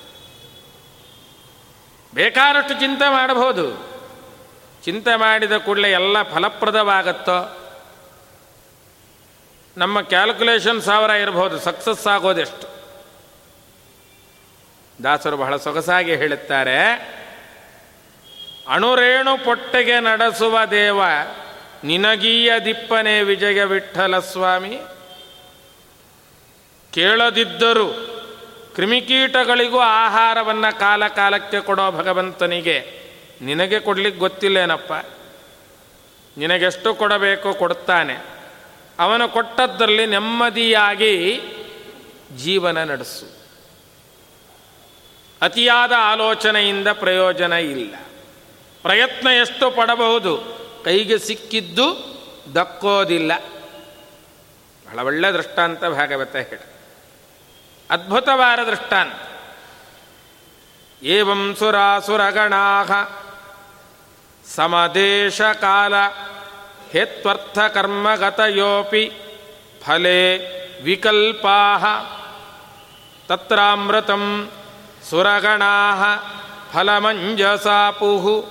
[2.13, 3.95] ಬೇಕಾದಷ್ಟು ಚಿಂತೆ ಮಾಡಬಹುದು.
[4.83, 7.61] ಚಿಂತೆ ಮಾಡಿದ ಕೂಡಲೇ ಎಲ್ಲ ಫಲಪ್ರದವಾಗತ್ತೋ?
[9.77, 12.74] ನಮ್ಮ ಕ್ಯಾಲ್ಕುಲೇಷನ್ ಸಾವಿರ ಇರಬಹುದು ಸಕ್ಸಸ್ ಆಗೋದೆಷ್ಟು?
[15.03, 16.79] ದಾಸರು ಬಹಳ ಸೊಗಸಾಗಿ ಹೇಳುತ್ತಾರೆ,
[18.67, 21.01] ಅಣುರೇಣು ಪೊಟ್ಟೆಗೆ ನಡೆಸುವ ದೇವ,
[21.83, 24.79] ನಿನಗೀಯ ದಿಪ್ಪನೆ ವಿಜಯ ವಿಠಲ ಸ್ವಾಮಿ.
[26.91, 27.87] ಕೇಳದಿದ್ದರೂ
[28.75, 33.05] ಕ್ರಿಮಿಕೀಟಗಳಿಗೂ ಆಹಾರವನ್ನು ಕಾಲ ಕಾಲಕ್ಕೆ ಕೊಡೋ ಭಗವಂತನಿಗೆ
[33.41, 34.93] ನಿನಗೆ ಕೊಡ್ಲಿಕ್ಕೆ ಗೊತ್ತಿಲ್ಲೇನಪ್ಪ?
[36.37, 38.13] ನಿನಗೆಷ್ಟು ಕೊಡಬೇಕು ಕೊಡ್ತಾನೆ.
[38.99, 41.41] ಅವನು ಕೊಟ್ಟದ್ದರಲ್ಲಿ ನೆಮ್ಮದಿಯಾಗಿ
[42.37, 43.44] ಜೀವನ ನಡೆಸು.
[45.41, 47.95] ಅತಿಯಾದ ಆಲೋಚನೆಯಿಂದ ಪ್ರಯೋಜನ ಇಲ್ಲ.
[48.81, 50.55] ಪ್ರಯತ್ನ ಎಷ್ಟು ಪಡಬಹುದು?
[50.83, 52.15] ಕೈಗೆ ಸಿಕ್ಕಿದ್ದು
[52.55, 53.31] ದಕ್ಕೋದಿಲ್ಲ.
[54.87, 56.59] ಬಹಳ ಒಳ್ಳೆ ದೃಷ್ಟಾಂತ ಭಾಗವತ ಹೇಳ.
[57.89, 59.15] ಅದ್ಭುತವಾದ ದೃಷ್ಟಾಂತ.
[61.03, 62.83] ಏವಂ ಸುರಾಸುರಗಣಾ
[64.55, 65.93] ಸಮದೇಶ ಕಾಲ
[66.91, 69.11] ಹೇತ್ವರ್ಥ ಕರ್ಮಗತಯೋಪಿ
[69.85, 70.37] ಫಲೇ
[70.83, 71.77] ವಿಕಲ್ಪಾ
[73.27, 74.51] ತತ್ರಾಮೃತಂ
[75.09, 75.95] ಸುರಗಣಾ
[76.73, 78.49] ಫಲಮಂಜಸಾಪುಹು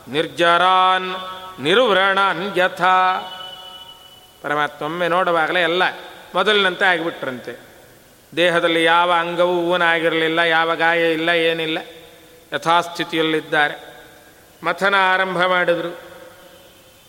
[0.07, 1.15] ನಿರ್ಜರಾನ್
[1.59, 2.55] ನಿರ್ವ್ರಣನ್
[4.41, 5.83] ಪರಮಾತ್ಮ ಒಮ್ಮೆ ನೋಡುವಾಗಲೇ ಎಲ್ಲ
[6.35, 7.70] ಮೊದಲಿನಂತೆ ಆಗಿಬಿಟ್ರಂತೆ.
[8.35, 11.77] ದೇಹದಲ್ಲಿ ಯಾವ ಅಂಗವೂ ಊನಾಗಿರಲಿಲ್ಲ ಯಾವ ಗಾಯ ಇಲ್ಲ, ಏನಿಲ್ಲ.
[12.53, 14.05] ಯಥಾಸ್ಥಿತಿಯಲ್ಲಿದ್ದಾರೆ.
[14.63, 16.01] ಮಥನ ಆರಂಭ ಮಾಡಿದರು.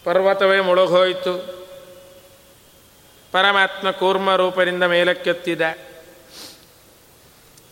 [0.05, 1.63] ಪರ್ವತವೇ ಮುಳುಗೋಯಿತು.
[3.33, 5.61] ಪರಮಾತ್ಮ ಕೂರ್ಮ ರೂಪದಿಂದ ಮೇಲಕ್ಕೆತ್ತಿದ.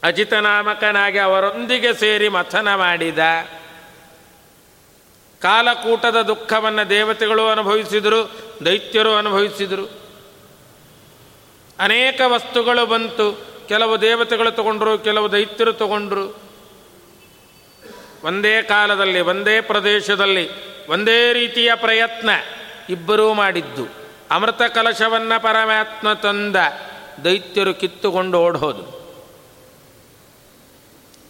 [0.03, 3.19] ಅಜಿತನಾಮಕನಾಗಿ ಅವರೊಂದಿಗೆ ಸೇರಿ ಮಥನ ಮಾಡಿದ.
[5.43, 8.33] ಕಾಲಕೂಟದ ದುಃಖವನ್ನು ದೇವತೆಗಳು ಅನುಭವಿಸಿದರು,
[8.65, 10.00] ದೈತ್ಯರು ಅನುಭವಿಸಿದರು.
[11.81, 13.51] ಅನೇಕ ವಸ್ತುಗಳು ಬಂತು.
[13.69, 16.39] ಕೆಲವು ದೇವತೆಗಳು ತಗೊಂಡ್ರು, ಕೆಲವು ದೈತ್ಯರು ತಗೊಂಡ್ರು.
[18.25, 20.51] ಒಂದೇ ಕಾಲದಲ್ಲಿ, ಒಂದೇ ಪ್ರದೇಶದಲ್ಲಿ,
[20.87, 22.31] ಒಂದೇ ರೀತಿಯ ಪ್ರಯತ್ನ
[22.89, 23.87] ಇಬ್ಬರೂ ಮಾಡಿದ್ದು.
[24.31, 26.57] ಅಮೃತ ಕಲಶವನ್ನು ಪರಮಾತ್ಮ ತಂದ
[27.25, 29.01] ದೈತ್ಯರು ಕಿತ್ತುಕೊಂಡು ಓಡೋದು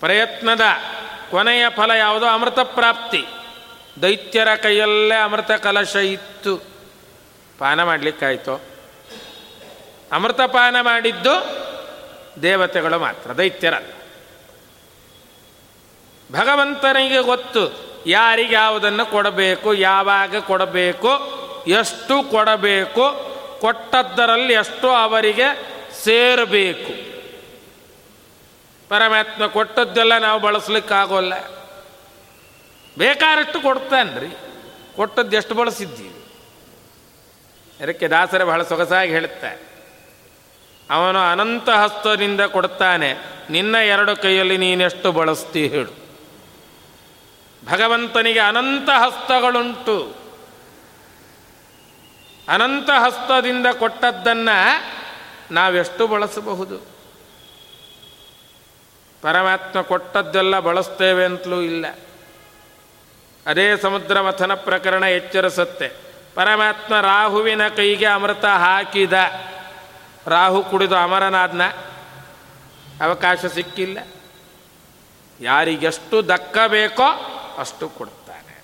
[0.01, 0.61] ಪ್ರಯತ್ನದ
[1.31, 2.27] ಕೊನೆಯ ಫಲ ಯಾವುದು?
[2.27, 3.25] ಅಮೃತ ಪ್ರಾಪ್ತಿ.
[4.03, 6.57] ದೈತ್ಯರ ಕೈಯಲ್ಲೇ ಅಮೃತ ಕಲಶ ಇತ್ತು.
[7.59, 8.80] ಪಾನ ಮಾಡಲಿಕ್ಕಾಯ್ತು?
[10.13, 11.61] ಅಮೃತ ಪಾನ ಮಾಡಿದ್ದು
[12.43, 13.93] ದೇವತೆಗಳು ಮಾತ್ರ, ದೈತ್ಯರಲ್ಲ.
[16.33, 21.09] ಭಗವಂತನಿಗೆ ಗೊತ್ತು ಯಾರಿಗೆ ಯಾವುದನ್ನು ಕೊಡಬೇಕು, ಯಾವಾಗ ಕೊಡಬೇಕು,
[21.67, 25.71] ಎಷ್ಟು ಕೊಡಬೇಕು, ಕೊಟ್ಟದ್ದರಲ್ಲಿ ಎಷ್ಟು ಅವರಿಗೆ
[26.05, 27.11] ಸೇರಬೇಕು.
[28.89, 31.49] ಪರಮಾತ್ಮ ಕೊಟ್ಟದ್ದೆಲ್ಲ ನಾವು ಬಳಸ್ಲಿಕ್ಕಾಗೋಲ್ಲ.
[32.99, 34.27] ಬೇಕಾದಷ್ಟು ಕೊಡ್ತಾನ್ರಿ,
[34.97, 36.25] ಕೊಟ್ಟದ್ದು ಎಷ್ಟು ಬಳಸಿದ್ದೀವಿ.
[37.83, 39.70] ಅದಕ್ಕೆ ದಾಸರ ಬಹಳ ಸೊಗಸಾಗಿ ಹೇಳುತ್ತಾರೆ.
[40.91, 43.15] ಅವನು ಅನಂತ ಹಸ್ತದಿಂದ ಕೊಡ್ತಾನೆ,
[43.51, 45.93] ನಿನ್ನ ಎರಡು ಕೈಯಲ್ಲಿ ನೀನೆಷ್ಟು ಬಳಸ್ತೀ ಹೇಳು.
[47.67, 50.17] ಭಗವಂತನಿಗೆ ಅನಂತ ಹಸ್ತಗಳುಂಟು.
[52.49, 54.57] ಅನಂತ ಹಸ್ತದಿಂದ ಕೊಟ್ಟದ್ದನ್ನು
[55.55, 56.77] ನಾವೆಷ್ಟು ಬಳಸಬಹುದು?
[59.23, 61.87] ಪರಮಾತ್ಮ ಕೊಟ್ಟದ್ದೆಲ್ಲ ಬಳಸ್ತೇವೆ ಅಂತಲೂ ಇಲ್ಲ.
[63.47, 65.89] ಅದೇ ಸಮುದ್ರ ಮಥನ ಪ್ರಕರಣ ಎಚ್ಚರಿಸುತ್ತೆ.
[66.35, 69.13] ಪರಮಾತ್ಮ ರಾಹುವಿನ ಕೈಗೆ ಅಮೃತ ಹಾಕಿದ.
[70.27, 71.65] ರಾಹು ಕುಡಿದು ಅಮರನಾದ್ನ
[73.05, 73.99] ಅವಕಾಶ ಸಿಕ್ಕಿಲ್ಲ.
[75.41, 77.05] ಯಾರಿಗೆಷ್ಟು ದಕ್ಕಬೇಕೋ
[77.59, 78.63] ಅಷ್ಟು ಕೊಡ್ತಾನೆ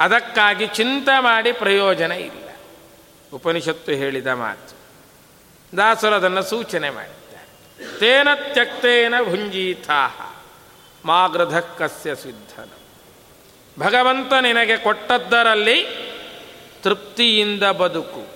[0.00, 2.48] ಅದಕ್ಕಾಗಿ ಚಿಂತೆ ಮಾಡಿ ಪ್ರಯೋಜನ ಇಲ್ಲ.
[3.32, 4.76] ಉಪನಿಷತ್ತು ಹೇಳಿದ ಮಾತು.
[5.76, 7.98] ದಾಸರು ಅದನ್ನು ಸೂಚನೆ ಮಾಡಿದ್ದಾರೆ.
[7.98, 10.32] ತೇನ ತ್ಯಕ್ತೇನ ಭುಂಜೀತಾ
[11.04, 12.68] ಮಾಗ್ರಧಕ್ಕಸ್ಯ ಕಸ್ಯ ಸಿದ್ಧನ.
[13.78, 15.86] ಭಗವಂತ ನಿನಗೆ ಕೊಟ್ಟದ್ದರಲ್ಲಿ
[16.82, 18.35] ತೃಪ್ತಿಯಿಂದ ಬದುಕು.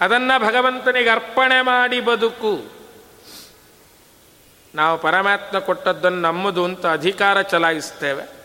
[0.00, 2.64] ಅದನ್ನು ಭಗವಂತನಿಗೆ ಅರ್ಪಣೆ ಮಾಡಿ ಬದುಕು.
[4.74, 8.44] ನಾವು ಪರಮಾತ್ಮ ಕೊಟ್ಟದ್ದನ್ನು ನಮ್ಮದು ಅಂತ ಅಧಿಕಾರ ಚಲಾಯಿಸ್ತೇವೆ.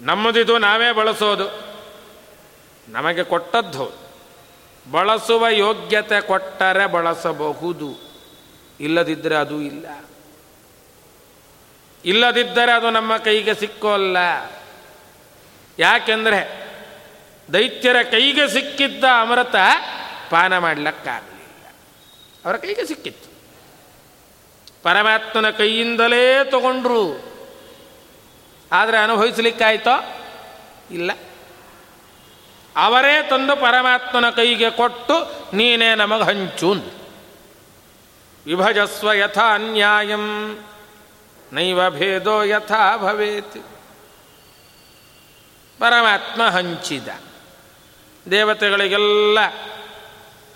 [0.00, 1.78] ನಮ್ಮದಿದು ನಾವೇ ಬಳಸೋದು.
[2.88, 4.08] ನಮಗೆ ಕೊಟ್ಟದ್ದು
[4.90, 7.98] ಬಳಸುವ ಯೋಗ್ಯತೆ ಕೊಟ್ಟರೆ ಬಳಸಬಹುದು.
[8.80, 10.04] ಇಲ್ಲದಿದ್ದರೆ ಅದು ಇಲ್ಲ.
[12.04, 14.16] ಇಲ್ಲದಿದ್ದರೆ ಅದು ನಮ್ಮ ಕೈಗೆ ಸಿಕ್ಕೋಲ್ಲ
[15.78, 16.67] ಯಾಕೆಂದರೆ
[17.52, 19.54] ದೈತ್ಯರ ಕೈಗೆ ಸಿಕ್ಕಿದ್ದ ಅಮೃತ
[20.30, 21.66] ಪಾನ ಮಾಡಲಿಕ್ಕಾಗಲಿಲ್ಲ.
[22.44, 23.28] ಅವರ ಕೈಗೆ ಸಿಕ್ಕಿತ್ತು.
[24.82, 27.28] ಪರಮಾತ್ಮನ ಕೈಯಿಂದಲೇ ತಗೊಂಡ್ರು.
[28.72, 30.24] ಆದರೆ ಅನುಭವಿಸಲಿಕ್ಕಾಯ್ತೋ?
[30.90, 31.10] ಇಲ್ಲ.
[32.76, 35.14] ಅವರೇ ತಂದು ಪರಮಾತ್ಮನ ಕೈಗೆ ಕೊಟ್ಟು
[35.56, 36.74] ನೀನೇ ನಮಗೆ ಹಂಚು
[38.46, 40.58] ವಿಭಜಸ್ವ ಯಥಾ ಅನ್ಯಾಯಂ,
[41.52, 43.56] ನೈವ ಭೇದೋ ಯಥಾ ಭವೇತ್.
[45.78, 47.08] ಪರಮಾತ್ಮ ಹಂಚಿದ.
[48.30, 49.38] ದೇವತೆಗಳಿಗೆಲ್ಲ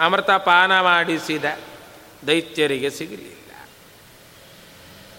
[0.01, 1.45] ಅಮೃತ ಪಾನ ಮಾಡಿಸಿದ
[2.27, 3.53] ದೈತ್ಯರಿಗೆ ಸಿಗಲಿಲ್ಲ.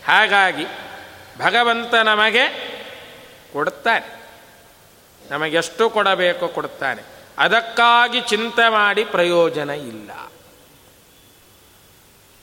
[0.08, 0.66] ಹಾಗಾಗಿ
[1.38, 2.74] ಭಗವಂತ ನಮಗೆ
[3.54, 4.24] ಕೊಡುತ್ತಾನೆ
[5.30, 7.02] ನಮಗೆಷ್ಟು ಕೊಡಬೇಕು ಕೊಡುತ್ತಾನೆ
[7.38, 10.12] ಅದಕ್ಕಾಗಿ ಚಿಂತೆ ಮಾಡಿ ಪ್ರಯೋಜನ ಇಲ್ಲ.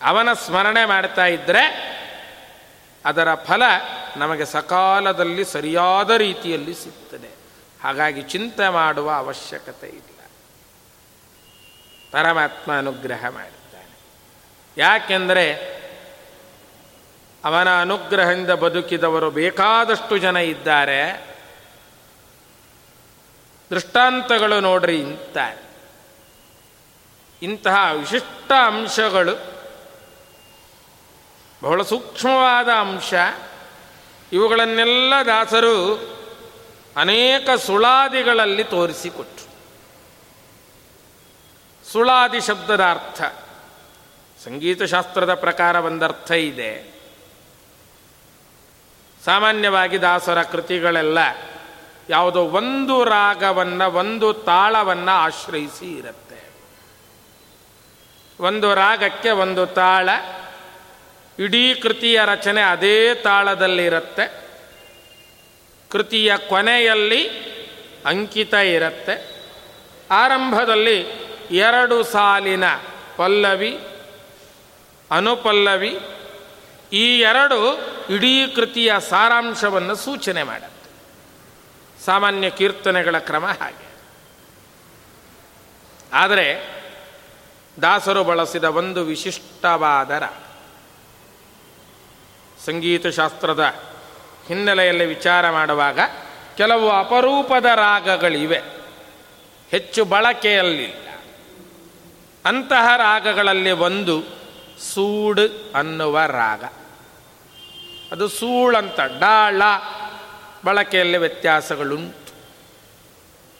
[0.03, 1.90] ಅವನ ಸ್ಮರಣೆ ಮಾಡ್ತಾ ಇದ್ದರೆ
[3.05, 3.62] ಅದರ ಫಲ
[4.16, 7.39] ನಮಗೆ ಸಕಾಲದಲ್ಲಿ ಸರಿಯಾದ ರೀತಿಯಲ್ಲಿ ಸಿಗ್ತದೆ.
[7.82, 10.28] ಹಾಗಾಗಿ ಚಿಂತೆ ಮಾಡುವ ಅವಶ್ಯಕತೆ ಇಲ್ಲ.
[12.12, 13.98] ಪರಮಾತ್ಮ ಅನುಗ್ರಹ ಮಾಡಿದ್ದಾನೆ.
[14.76, 15.54] ಯಾಕೆಂದರೆ
[17.44, 21.30] ಅವನ ಅನುಗ್ರಹದಿಂದ ಬದುಕಿದವರು ಬೇಕಾದಷ್ಟು ಜನ ಇದ್ದಾರೆ.
[23.70, 25.36] ದೃಷ್ಟಾಂತಗಳು ನೋಡ್ರಿ ಇಂತ
[27.42, 29.60] ಇಂತಹ ವಿಶಿಷ್ಟ ಅಂಶಗಳು
[31.62, 33.14] ಬಹಳ ಸೂಕ್ಷ್ಮವಾದ ಅಂಶ.
[34.32, 35.96] ಇವುಗಳನ್ನೆಲ್ಲ ದಾಸರು
[36.96, 39.50] ಅನೇಕ ಸುಳಾದಿಗಳಲ್ಲಿ ತೋರಿಸಿಕೊಟ್ರು.
[41.92, 43.22] ಸುಳಾದಿ ಶಬ್ದದ ಅರ್ಥ,
[44.44, 47.00] ಸಂಗೀತಶಾಸ್ತ್ರದ ಪ್ರಕಾರ ಒಂದರ್ಥ ಇದೆ.
[49.24, 51.18] ಸಾಮಾನ್ಯವಾಗಿ ದಾಸರ ಕೃತಿಗಳೆಲ್ಲ
[52.09, 56.50] ಯಾವುದೋ ಒಂದು ರಾಗವನ್ನು, ಒಂದು ತಾಳವನ್ನು ಆಶ್ರಯಿಸಿ ಇರುತ್ತೆ.
[58.40, 60.09] ಒಂದು ರಾಗಕ್ಕೆ ಒಂದು ತಾಳ,
[61.38, 64.49] ಇಡೀ ಕೃತಿಯ ರಚನೆ ಅದೇ ತಾಳದಲ್ಲಿರುತ್ತೆ.
[65.90, 67.29] ಕೃತಿಯ ಕೊನೆಯಲ್ಲಿ
[68.07, 69.42] ಅಂಕಿತ ಇರುತ್ತೆ.
[70.11, 71.00] ಆರಂಭದಲ್ಲಿ
[71.50, 72.64] ಎರಡು ಸಾಲಿನ
[73.16, 73.79] ಪಲ್ಲವಿ,
[75.11, 75.98] ಅನುಪಲ್ಲವಿ,
[76.92, 77.79] ಈ ಎರಡು
[78.11, 80.81] ಇಡೀ ಕೃತಿಯ ಸಾರಾಂಶವನ್ನು ಸೂಚನೆ ಮಾಡುತ್ತೆ.
[82.05, 83.90] ಸಾಮಾನ್ಯ ಕೀರ್ತನೆಗಳ ಕ್ರಮ ಹಾಗೆ.
[86.12, 86.81] ಆದರೆ
[87.83, 90.22] ದಾಸರು ಬಳಸಿದ ಒಂದು ವಿಶಿಷ್ಟವಾದರ
[92.66, 93.89] ಸಂಗೀತ ಸಂಗೀತಶಾಸ್ತ್ರದ
[94.50, 95.98] ಹಿನ್ನೆಲೆಯಲ್ಲಿ ವಿಚಾರ ಮಾಡುವಾಗ
[96.56, 98.60] ಕೆಲವು ಅಪರೂಪದ ರಾಗಗಳಿವೆ.
[99.70, 101.08] ಹೆಚ್ಚು ಬಳಕೆಯಲ್ಲಿಲ್ಲ.
[102.44, 104.22] ಅಂತಹ ರಾಗಗಳಲ್ಲಿ ಒಂದು
[104.94, 105.40] ಸೂಡ್
[105.74, 106.64] ಅನ್ನುವ ರಾಗ.
[108.12, 109.62] ಅದು ಸೂಳಂತ ಡಾಳ
[110.64, 112.34] ಬಳಕೆಯಲ್ಲಿ ವ್ಯತ್ಯಾಸಗಳುಂಟು.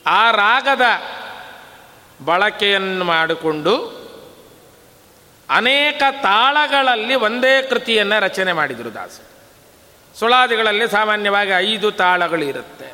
[0.05, 0.81] ಆ ರಾಗದ
[2.25, 4.01] ಬಳಕೆಯನ್ನು ಮಾಡಿಕೊಂಡು
[5.49, 9.30] ಅನೇಕ ತಾಳಗಳಲ್ಲಿ ಒಂದೇ ಕೃತಿಯನ್ನು ರಚನೆ ಮಾಡಿದರು ದಾಸರು.
[10.15, 12.93] ಸುಳಾದಿಗಳಲ್ಲಿ ಸಾಮಾನ್ಯವಾಗಿ ಐದು ತಾಳಗಳಿರುತ್ತೆ.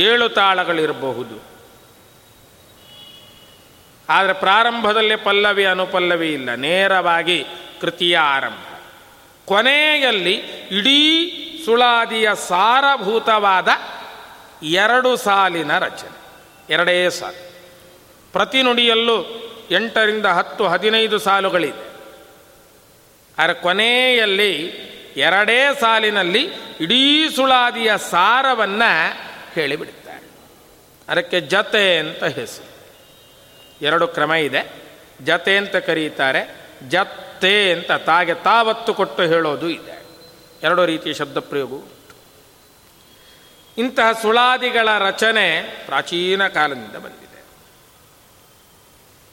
[0.00, 1.54] ಏಳು ತಾಳಗಳಿರಬಹುದು.
[4.08, 6.54] ಆದರೆ ಪ್ರಾರಂಭದಲ್ಲಿ ಪಲ್ಲವಿ ಅನುಪಲ್ಲವಿ ಇಲ್ಲ.
[6.54, 7.46] ನೇರವಾಗಿ
[7.80, 8.78] ಕೃತಿಯ ಆರಂಭ.
[9.44, 10.34] ಕೊನೆಯಲ್ಲಿ
[10.70, 11.30] ಇಡೀ
[11.64, 13.68] ಸುಳಾದಿಯ ಸಾರಭೂತವಾದ
[14.62, 16.18] ಎರಡು ಸಾಲಿನ ರಚನೆ.
[16.70, 17.52] ಎರಡೇ ಸಾಲು.
[18.32, 19.22] ಪ್ರತಿ ನುಡಿಯಲ್ಲೂ
[19.70, 21.94] ಎಂಟರಿಂದ ಹತ್ತು ಹದಿನೈದು ಸಾಲುಗಳಿದೆ.
[23.38, 24.84] ಆದರೆ ಕೊನೆಯಲ್ಲಿ
[25.16, 26.50] ಎರಡೇ ಸಾಲಿನಲ್ಲಿ
[26.80, 29.22] ಇಡೀ ಸುಳಾದಿಯ ಸಾರವನ್ನು
[29.54, 30.28] ಹೇಳಿಬಿಡುತ್ತಾರೆ
[31.08, 32.74] ಅದಕ್ಕೆ ಜತೆ ಅಂತ ಹೆಸರು.
[33.84, 34.72] ಎರಡು ಕ್ರಮ ಇದೆ.
[35.24, 36.70] ಜತೆ ಅಂತ ಕರೀತಾರೆ.
[36.88, 40.06] ಜತ್ತೆ ಅಂತ ತಾಗೆ ತಾವತ್ತು ಕೊಟ್ಟು ಹೇಳೋದು ಇದೆ.
[40.62, 41.94] ಎರಡು ರೀತಿಯ ಶಬ್ದ ಪ್ರಯೋಗವು
[43.78, 47.44] ಇಂತಹ ಸುಳಾದಿಗಳ ರಚನೆ ಪ್ರಾಚೀನ ಕಾಲದಿಂದ ಬಂದಿದೆ.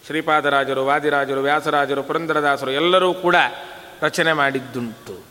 [0.06, 3.36] ಶ್ರೀಪಾದರಾಜರು, ವಾದಿರಾಜರು, ವ್ಯಾಸರಾಜರು, ಪುರಂದರದಾಸರು ಎಲ್ಲರೂ ಕೂಡ
[4.02, 5.31] ರಚನೆ ಮಾಡಿದ್ದುಂಟು.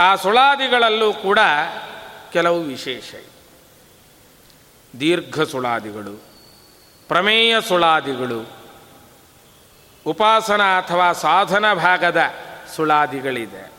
[0.00, 1.38] ಆ ಸುಳಾದಿಗಳಲ್ಲೂ ಕೂಡ
[2.32, 3.14] ಕೆಲವು ವಿಶೇಷ
[5.00, 6.22] ದೀರ್ಘ ಸುಳಾದಿಗಳು,
[7.08, 8.48] ಪ್ರಮೇಯ ಸುಳಾದಿಗಳು,
[10.06, 12.34] ಉಪಾಸನ ಅಥವಾ ಸಾಧನ ಭಾಗದ
[12.76, 13.72] ಸುಳಾದಿಗಳಿದೆ.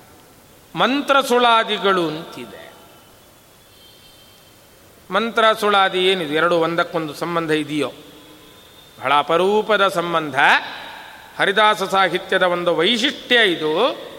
[0.76, 2.74] ಮಂತ್ರ ಸುಳಾದಿಗಳು ಅಂತಿದೆ.
[5.14, 6.34] ಮಂತ್ರ ಸುಳಾದಿ ಏನಿದೆ?
[6.34, 7.92] ಎರಡು ಒಂದಕ್ಕೊಂದು ಸಂಬಂಧ ಇದೆಯೋ?
[9.00, 10.40] ಬಹಳ ಅಪರೂಪದ ಸಂಬಂಧ.
[11.40, 14.11] ಹರಿದಾಸ ಸಾಹಿತ್ಯದ ಒಂದು ವೈಶಿಷ್ಟ್ಯ ಇದು.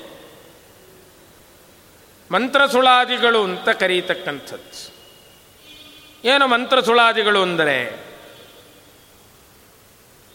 [2.33, 4.93] ಮಂತ್ರ ಸುಳಾದಿಗಳು ಅಂತ ಕರೀತಕ್ಕಂಥದ್ದು.
[6.25, 8.05] ಏನು ಮಂತ್ರಸುಳಾದಿಗಳು ಅಂದರೆ,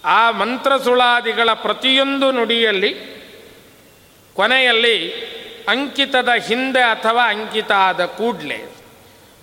[0.06, 3.18] ಆ ಮಂತ್ರಸುಳಾದಿಗಳ ಪ್ರತಿಯೊಂದು ನುಡಿಯಲ್ಲಿ,
[4.34, 5.12] ಕೊನೆಯಲ್ಲಿ
[5.70, 8.76] ಅಂಕಿತದ ಹಿಂದೆ ಅಥವಾ ಅಂಕಿತ ಆದ ಕೂಡಲೇ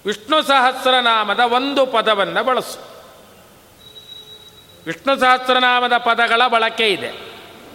[0.07, 2.79] ವಿಷ್ಣು ಸಹಸ್ರನಾಮದ ಒಂದು ಪದವನ್ನು ಬಳಸು.
[4.87, 7.13] ವಿಷ್ಣು ಸಹಸ್ರನಾಮದ ಪದಗಳ ಬಳಕೆ ಇದೆ.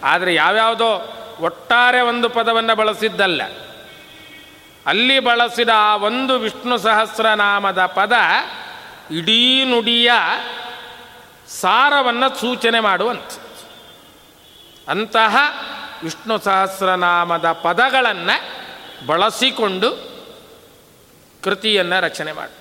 [0.04, 3.42] ಆದರೆ ಯಾವ್ಯಾವುದೋ ಒಟ್ಟಾರೆ ಒಂದು ಪದವನ್ನು ಬಳಸಿದ್ದಲ್ಲ.
[4.86, 8.12] ಅಲ್ಲಿ ಬಳಸಿದ ಆ ಒಂದು ವಿಷ್ಣು ಸಹಸ್ರನಾಮದ ಪದ
[9.10, 10.12] ಇಡೀ ನುಡಿಯ
[11.48, 13.32] ಸಾರವನ್ನು ಸೂಚನೆ ಮಾಡುವಂಥ
[14.88, 15.36] ಅಂತಹ
[16.02, 18.60] ವಿಷ್ಣು ಸಹಸ್ರನಾಮದ ಪದಗಳನ್ನು
[19.06, 20.10] ಬಳಸಿಕೊಂಡು
[21.44, 22.52] ಕೃತಿಯನ್ನು ರಚನೆ ಮಾಡಿ.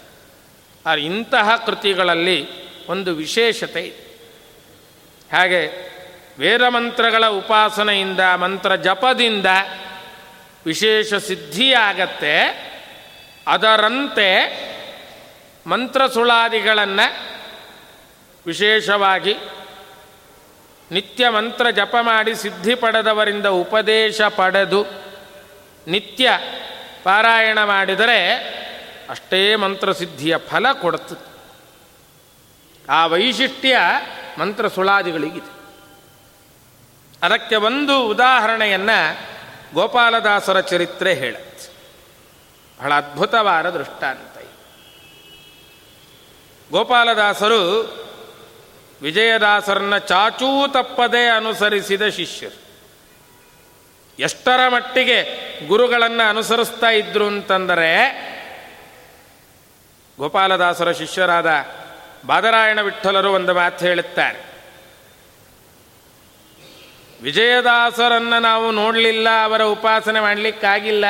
[0.85, 4.09] ಆ ಇಂತಹ ಕೃತಿಗಳಲ್ಲಿ ಒಂದು ವಿಶೇಷತೆ ಇದೆ.
[5.37, 5.89] ಹಾಗೆ
[6.39, 9.45] ವೇದ ಮಂತ್ರಗಳ ಉಪಾಸನೆಯಿಂದ, ಮಂತ್ರ ಜಪದಿಂದ
[10.65, 12.69] ವಿಶೇಷ ಸಿದ್ಧಿಯಾಗತ್ತೆ.
[13.47, 14.29] ಅದರಂತೆ
[15.67, 17.35] ಮಂತ್ರ ಸುಳಾದಿಗಳನ್ನು
[18.45, 19.35] ವಿಶೇಷವಾಗಿ
[20.91, 24.85] ನಿತ್ಯ ಮಂತ್ರ ಜಪ ಮಾಡಿ ಸಿದ್ಧಿ ಪಡೆದವರಿಂದ ಉಪದೇಶ ಪಡೆದು
[25.87, 26.31] ನಿತ್ಯ
[27.03, 28.29] ಪಾರಾಯಣ ಮಾಡಿದರೆ
[29.09, 31.29] ಅಷ್ಟೇ ಮಂತ್ರಸಿದ್ಧಿಯ ಫಲ ಕೊಡುತ್ತದೆ
[32.89, 33.77] ಆ ವೈಶಿಷ್ಟ್ಯ
[34.37, 35.59] ಮಂತ್ರ ಸುಳಾದಿಗಳಿಗಿದೆ.
[37.23, 39.28] ಅದಕ್ಕೆ ಒಂದು ಉದಾಹರಣೆಯನ್ನು
[39.73, 41.69] ಗೋಪಾಲದಾಸರ ಚರಿತ್ರೆ ಹೇಳುತ್ತೆ
[42.79, 44.29] ಬಹಳ ಅದ್ಭುತವಾದ ದೃಷ್ಟಾಂತ
[46.71, 47.63] ಗೋಪಾಲದಾಸರು
[49.01, 52.59] ವಿಜಯದಾಸರನ್ನ ಚಾಚೂ ತಪ್ಪದೇ ಅನುಸರಿಸಿದ ಶಿಷ್ಯರು.
[54.19, 55.23] ಎಷ್ಟರ ಮಟ್ಟಿಗೆ
[55.67, 58.09] ಗುರುಗಳನ್ನು ಅನುಸರಿಸ್ತಾ ಇದ್ರು ಅಂತಂದರೆ,
[60.17, 61.47] ಗೋಪಾಲದಾಸರ ಶಿಷ್ಯರಾದ
[62.25, 64.48] ಬಾದರಾಯಣ ವಿಠಲರು ಒಂದು ಮಾತು ಹೇಳುತ್ತಾರೆ.
[67.21, 71.05] ವಿಜಯದಾಸರನ್ನು ನಾವು ನೋಡಲಿಲ್ಲ, ಅವರ ಉಪಾಸನೆ ಮಾಡಲಿಕ್ಕಾಗಿಲ್ಲ.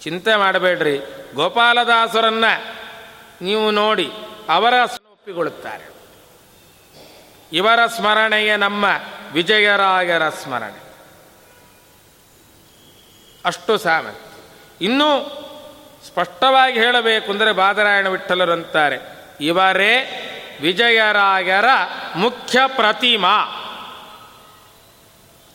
[0.00, 0.98] ಚಿಂತೆ ಮಾಡಬೇಡ್ರಿ.
[1.34, 2.44] ಗೋಪಾಲದಾಸರನ್ನ
[3.42, 4.10] ನೀವು ನೋಡಿ,
[4.48, 5.96] ಅವರ ಒಪ್ಪಿಕೊಳ್ಳುತ್ತಾರೆ
[7.52, 8.84] ಇವರ ಸ್ಮರಣೆಯ ನಮ್ಮ
[9.32, 10.80] ವಿಜಯರಾಯರ ಸ್ಮರಣೆ.
[13.44, 15.08] ಅಷ್ಟು ಸಾಮರ್ಥ್ಯ ಇನ್ನೂ
[16.06, 18.98] ಸ್ಪಷ್ಟವಾಗಿ ಹೇಳಬೇಕು ಅಂದರೆ ಬಾದರಾಯಣ ವಿಠಲರಂತಾರೆ
[19.40, 19.94] ಇವರೇ
[20.60, 21.64] ವಿಜಯರಾಯರ
[22.16, 23.62] ಮುಖ್ಯ ಪ್ರತಿಮಾ.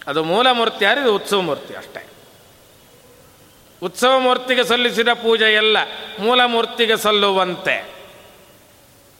[0.07, 2.07] ಅದು ಮೂಲ ಮೂರ್ತಿ ಯಾರು ಇದು ಉತ್ಸವ ಮೂರ್ತಿ ಅಷ್ಟೇ.
[3.83, 5.77] ಉತ್ಸವ ಮೂರ್ತಿಗೆ ಸಲ್ಲಿಸಿದ ಪೂಜೆ ಎಲ್ಲ
[6.19, 7.93] ಮೂಲ ಮೂರ್ತಿಗೆ ಸಲ್ಲುವಂತೆ.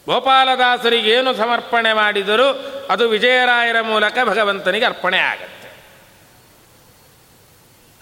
[0.06, 2.48] ಗೋಪಾಲದಾಸರಿಗೆ ಏನು ಸಮರ್ಪಣೆ ಮಾಡಿದರೂ
[2.90, 5.72] ಅದು ವಿಜಯರಾಯರ ಮೂಲಕ ಭಗವಂತನಿಗೆ ಅರ್ಪಣೆ ಆಗತ್ತೆ.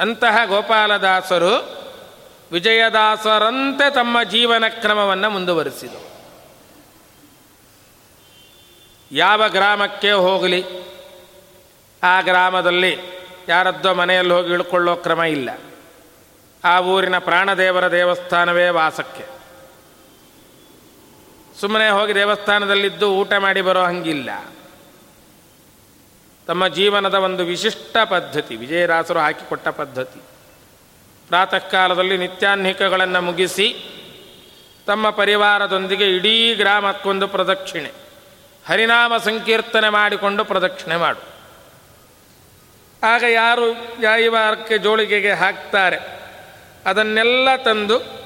[0.01, 1.81] ಅಂತಹ ಗೋಪಾಲದಾಸರು
[2.53, 6.11] ವಿಜಯದಾಸರಂತೆ ತಮ್ಮ ಜೀವನ ಕ್ರಮವನ್ನು ಮುಂದುವರಿಸಿದರು.
[9.13, 10.65] ಯಾವ ಗ್ರಾಮಕ್ಕೆ ಹೋಗಲಿ
[12.03, 12.97] ಆ ಗ್ರಾಮದಲ್ಲಿ
[13.49, 15.51] ಯಾರದ್ದೋ ಮನೆಯಲ್ಲಿ ಹೋಗಿ ಇಳ್ಕೊಳ್ಳೋ ಕ್ರಮ ಇಲ್ಲ.
[16.65, 19.25] ಆ ಊರಿನ ಪ್ರಾಣದೇವರ ದೇವಸ್ಥಾನವೇ ವಾಸಕ್ಕೆ.
[21.61, 24.31] ಸುಮ್ಮನೆ ಹೋಗಿ ದೇವಸ್ಥಾನದಲ್ಲಿದ್ದು ಊಟ ಮಾಡಿ ಬರೋ ಹಂಗಿಲ್ಲ.
[26.47, 30.21] ತಮ್ಮ ಜೀವನದ ಒಂದು ವಿಶಿಷ್ಟ ಪದ್ಧತಿ ವಿಜಯರಾಸರು ಹಾಕಿಕೊಟ್ಟ ಪದ್ಧತಿ.
[31.29, 33.87] ಪ್ರಾತಃ ಕಾಲದಲ್ಲಿ ನಿತ್ಯಾನ್ಹಿಕಗಳನ್ನು ಮುಗಿಸಿ
[34.87, 37.93] ತಮ್ಮ ಪರಿವಾರದೊಂದಿಗೆ ಇಡೀ ಗ್ರಾಮಕ್ಕೊಂದು ಪ್ರದಕ್ಷಿಣೆ,
[38.69, 41.40] ಹರಿನಾಮ ಸಂಕೀರ್ತನೆ ಮಾಡಿಕೊಂಡು ಪ್ರದಕ್ಷಿಣೆ ಮಾಡು.
[43.03, 45.99] ಆಗ ಯಾರು ಯಾಯಿವಾರಕ್ಕೆ ಜೋಳಿಗೆಗೆ ಹಾಕ್ತಾರೆ?
[46.87, 48.21] ಅದನ್ನೆಲ್ಲ ತಂದು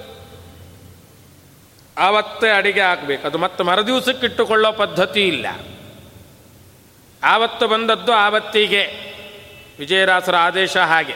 [1.99, 3.27] ಆವತ್ತೇ ಅಡಿಗೆ ಹಾಕಬೇಕು.
[3.27, 5.47] ಅದು ಮತ್ತೆ ಮರದಿವಸಕ್ಕಿಟ್ಟುಕೊಳ್ಳೋ ಪದ್ಧತಿ ಇಲ್ಲ.
[7.25, 9.15] ಆವತ್ತು ಬಂದದ್ದು ಆವತ್ತಿಗೆ.
[9.79, 11.15] ವಿಜಯರಾಸರ ಆದೇಶ ಹಾಗೆ.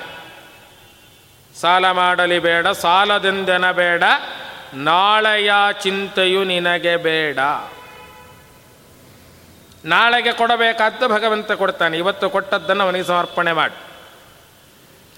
[1.61, 4.03] ಸಾಲ ಮಾಡಲಿ ಬೇಡ, ಸಾಲದಿಂದನ ಬೇಡ,
[4.75, 5.51] ನಾಳೆಯ
[5.83, 7.38] ಚಿಂತೆಯು ನಿನಗೆ ಬೇಡ.
[9.88, 11.98] ನಾಳೆಗೆ ಕೊಡಬೇಕಾದ್ದು ಭಗವಂತ ಕೊಡ್ತಾನೆ.
[11.98, 13.77] ಇವತ್ತು ಕೊಟ್ಟದ್ದನ್ನು ಅವನಿಗೆ ಸಮರ್ಪಣೆ ಮಾಡಿ.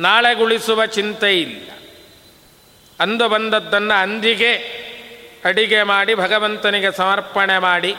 [0.00, 1.70] ನಾಳೆಗುಳಿಸುವ ಚಿಂತೆ ಇಲ್ಲ.
[3.00, 4.80] ಅಂದು ಬಂದದ್ದನ್ನು ಅಂದಿಗೆ
[5.44, 7.96] ಅಡಿಗೆ ಮಾಡಿ ಭಗವಂತನಿಗೆ ಸಮರ್ಪಣೆ ಮಾಡಿ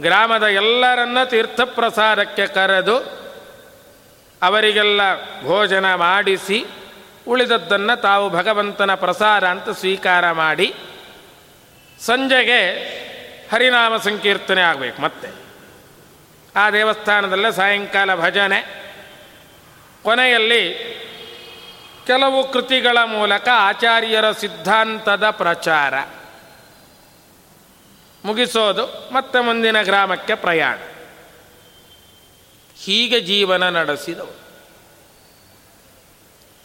[0.00, 2.96] ಗ್ರಾಮದ ಎಲ್ಲರನ್ನ ತೀರ್ಥಪ್ರಸಾದಕ್ಕೆ ಕರೆದು
[4.42, 5.00] ಅವರಿಗೆಲ್ಲ
[5.42, 6.66] ಭೋಜನ ಮಾಡಿಸಿ
[7.28, 10.74] ಉಳಿದದ್ದನ್ನು ತಾವು ಭಗವಂತನ ಪ್ರಸಾದ ಅಂತ ಸ್ವೀಕಾರ ಮಾಡಿ
[12.00, 12.60] ಸಂಜೆಗೆ
[13.52, 15.28] ಹರಿನಾಮ ಸಂಕೀರ್ತನೆ ಆಗಬೇಕು ಮತ್ತೆ.
[16.56, 18.78] ಆ ದೇವಸ್ಥಾನದಲ್ಲೇ ಸಾಯಂಕಾಲ ಭಜನೆ.
[20.02, 20.74] ಕೊನೆಯಲ್ಲಿ
[22.06, 25.94] ಕೆಲವು ಕೃತಿಗಳ ಮೂಲಕ ಆಚಾರ್ಯರ ಸಿದ್ಧಾಂತದ ಪ್ರಚಾರ.
[28.24, 30.78] ಮುಗಿಸೋದು, ಮತ್ತೆ ಮುಂದಿನ ಗ್ರಾಮಕ್ಕೆ ಪ್ರಯಾಣ.
[32.84, 34.38] ಹೀಗೆ ಜೀವನ ನಡೆಸಿದವು.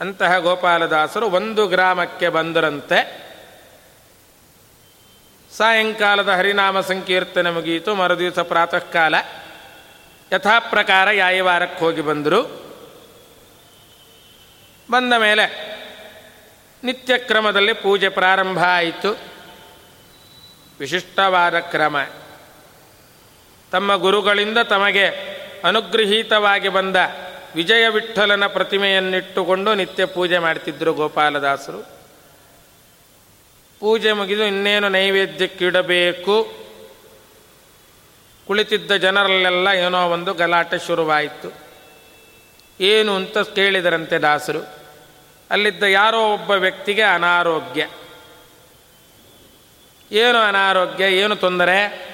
[0.02, 3.23] ಅಂತಹ ಗೋಪಾಲದಾಸರು ಒಂದು ಗ್ರಾಮಕ್ಕೆ ಬಂದರಂತೆ.
[5.58, 9.16] ಸಾಯಂಕಾಲದ ಹರಿನಾಮ ಸಂಕೀರ್ತನೆ ಮುಗಿಯಿತು, ಮರುದಿವಸ ಪ್ರಾತಃ ಕಾಲ
[11.08, 12.64] ಯಾಯವಾರಕ್ಕೆ ಹೋಗಿ ಬಂದರು.
[14.92, 15.74] ಬಂದ ಮೇಲೆ
[16.84, 19.18] ನಿತ್ಯ ಕ್ರಮದಲ್ಲಿ ಪೂಜೆ ಪ್ರಾರಂಭ ಆಯಿತು.
[20.80, 21.98] ವಿಶಿಷ್ಟವಾದ ಕ್ರಮ.
[23.72, 25.12] ತಮ್ಮ ಗುರುಗಳಿಂದ ತಮಗೆ
[25.64, 26.96] ಅನುಗೃಹೀತವಾಗಿ ಬಂದ
[27.56, 31.93] ವಿಜಯ ವಿಠಲನ ಪ್ರತಿಮೆಯನ್ನಿಟ್ಟುಕೊಂಡು ನಿತ್ಯ ಪೂಜೆ ಮಾಡ್ತಿದ್ದರು ಗೋಪಾಲದಾಸರು.
[33.84, 36.44] ಪೂಜೆ ಮುಗಿದು ಇನ್ನೇನು ನೈವೇದ್ಯಕ್ಕಿಡಬೇಕು?
[38.48, 41.54] ಕುಳಿತಿದ್ದ ಜನರಲ್ಲೆಲ್ಲ ಏನೋ ಒಂದು ಗಲಾಟೆ ಶುರುವಾಯಿತು.
[42.80, 44.60] ಏನು ಅಂತ ಕೇಳಿದರಂತೆ ದಾಸರು.
[45.52, 47.90] ಅಲ್ಲಿದ್ದ ಯಾರೋ ಒಬ್ಬ ವ್ಯಕ್ತಿಗೆ ಅನಾರೋಗ್ಯ.
[50.12, 52.10] ಏನು ಅನಾರೋಗ್ಯ, ಏನು ತೊಂದರೆ?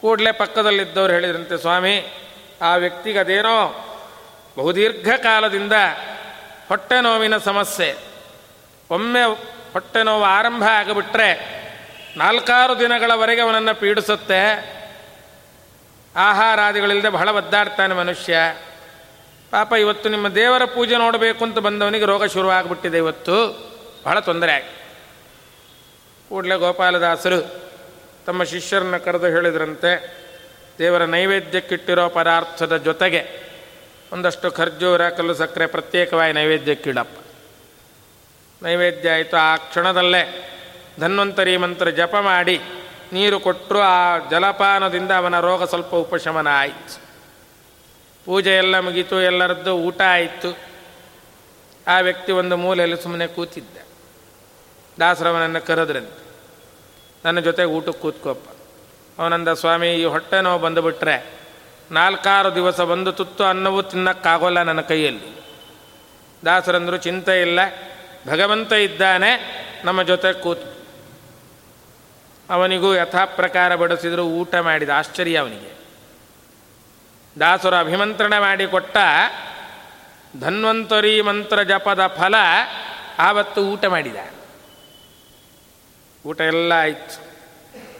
[0.00, 2.06] ಕೂಡಲೇ ಪಕ್ಕದಲ್ಲಿದ್ದವರು ಹೇಳಿದ್ರಂತೆ, ಸ್ವಾಮಿ,
[2.62, 3.82] ಆ ವ್ಯಕ್ತಿಗೆ ಅದೇನೋ
[4.58, 5.72] ಬಹುದೀರ್ಘ ಕಾಲದಿಂದ
[6.68, 7.94] ಹೊಟ್ಟೆ ನೋವಿನ ಸಮಸ್ಯೆ.
[8.90, 11.28] ಒಮ್ಮೆ ಹೊಟ್ಟೆ ನೋವು ಆರಂಭ ಆಗಿಬಿಟ್ರೆ
[12.16, 14.42] ನಾಲ್ಕಾರು ದಿನಗಳವರೆಗೆ ಅವನನ್ನು ಪೀಡಿಸುತ್ತೆ.
[16.16, 18.36] ಆಹಾರಾದಿಗಳಿಲ್ಲದೆ ಬಹಳ ಒದ್ದಾಡ್ತಾನೆ ಮನುಷ್ಯ.
[19.50, 23.36] ಪಾಪ ಇವತ್ತು ನಿಮ್ಮ ದೇವರ ಪೂಜೆ ನೋಡಬೇಕು ಅಂತ ಬಂದವನಿಗೆ ರೋಗ ಶುರುವಾಗ್ಬಿಟ್ಟಿದೆ ಇವತ್ತು.
[24.04, 24.68] ಬಹಳ ತೊಂದರೆ ಆಗಿ.
[26.28, 27.40] ಕೂಡಲೇ ಗೋಪಾಲದಾಸರು
[28.26, 30.16] ತಮ್ಮ ಶಿಷ್ಯರನ್ನು ಕರೆದು ಹೇಳಿದ್ರಂತೆ,
[30.78, 33.50] ದೇವರ ನೈವೇದ್ಯಕ್ಕಿಟ್ಟಿರೋ ಪದಾರ್ಥದ ಜೊತೆಗೆ
[34.12, 37.25] ಒಂದಷ್ಟು ಖರ್ಜೂರ, ಕಲ್ಲು ಸಕ್ಕರೆ ಪ್ರತ್ಯೇಕವಾಗಿ ನೈವೇದ್ಯಕ್ಕಿಡಪ್ಪ.
[38.62, 39.36] ನೈವೇದ್ಯ ಆಯಿತು.
[39.36, 40.22] ಆ ಕ್ಷಣದಲ್ಲೇ
[41.00, 42.60] ಧನ್ವಂತರಿ ಮಂತ್ರ ಜಪ ಮಾಡಿ
[43.12, 46.94] ನೀರು ಕೊಟ್ಟರು ಆ ಜಲಪಾನದಿಂದ ಅವನ ರೋಗ ಸ್ವಲ್ಪ ಉಪಶಮನ ಆಯಿತು.
[48.26, 50.50] ಪೂಜೆ ಎಲ್ಲ ಮುಗೀತು, ಎಲ್ಲರದ್ದು ಊಟ ಆಯಿತು.
[51.86, 53.76] ಆ ವ್ಯಕ್ತಿ ಒಂದು ಮೂಲೆಯಲ್ಲಿ ಸುಮ್ಮನೆ ಕೂತಿದ್ದ.
[55.00, 56.22] ದಾಸರವನನ್ನು ಕರೆದ್ರಂತೆ,
[57.24, 58.48] ನನ್ನ ಜೊತೆ ಊಟಕ್ಕೆ ಕೂತ್ಕೋಪ್ಪ.
[59.20, 61.16] ಅವನಂದ, ಸ್ವಾಮಿ, ಈ ಹೊಟ್ಟೆ ನೋವು ಬಂದುಬಿಟ್ರೆ
[61.90, 65.30] ನಾಲ್ಕಾರು ದಿವಸ ಬಂದು ತುತ್ತು ಅನ್ನವೂ ತಿನ್ನಕ್ಕಾಗೋಲ್ಲ ನನ್ನ ಕೈಯಲ್ಲಿ.
[66.44, 67.60] ದಾಸರಂದರು, ಚಿಂತೆ ಇಲ್ಲ.
[68.26, 69.30] ಭಗವಂತ ಇದ್ದಾನೆ,
[69.84, 70.76] ನಮ್ಮ ಜೊತೆ ಕೂತು.
[72.50, 75.76] ಅವನಿಗೂ ಯಥಾ ಪ್ರಕಾರ ಬಡಿಸಿದ್ರು, ಊಟ ಮಾಡಿದ, ಆಶ್ಚರ್ಯ ಅವನಿಗೆ.
[77.40, 78.96] ದಾಸರು ಅಭಿಮಂತ್ರಣ ಮಾಡಿಕೊಟ್ಟ
[80.40, 82.34] ಧನ್ವಂತರಿ ಮಂತ್ರ ಜಪದ ಫಲ
[83.18, 84.16] ಆವತ್ತು ಊಟ ಮಾಡಿದ.
[86.26, 87.26] ಊಟ ಎಲ್ಲ ಆಯಿತು.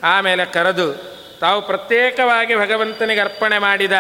[0.03, 0.95] ಆಮೇಲೆ ಕರೆದು,
[1.41, 3.93] ತಾವು ಪ್ರತ್ಯೇಕವಾಗಿ ಭಗವಂತನಿಗೆ ಅರ್ಪಣೆ ಮಾಡಿದ,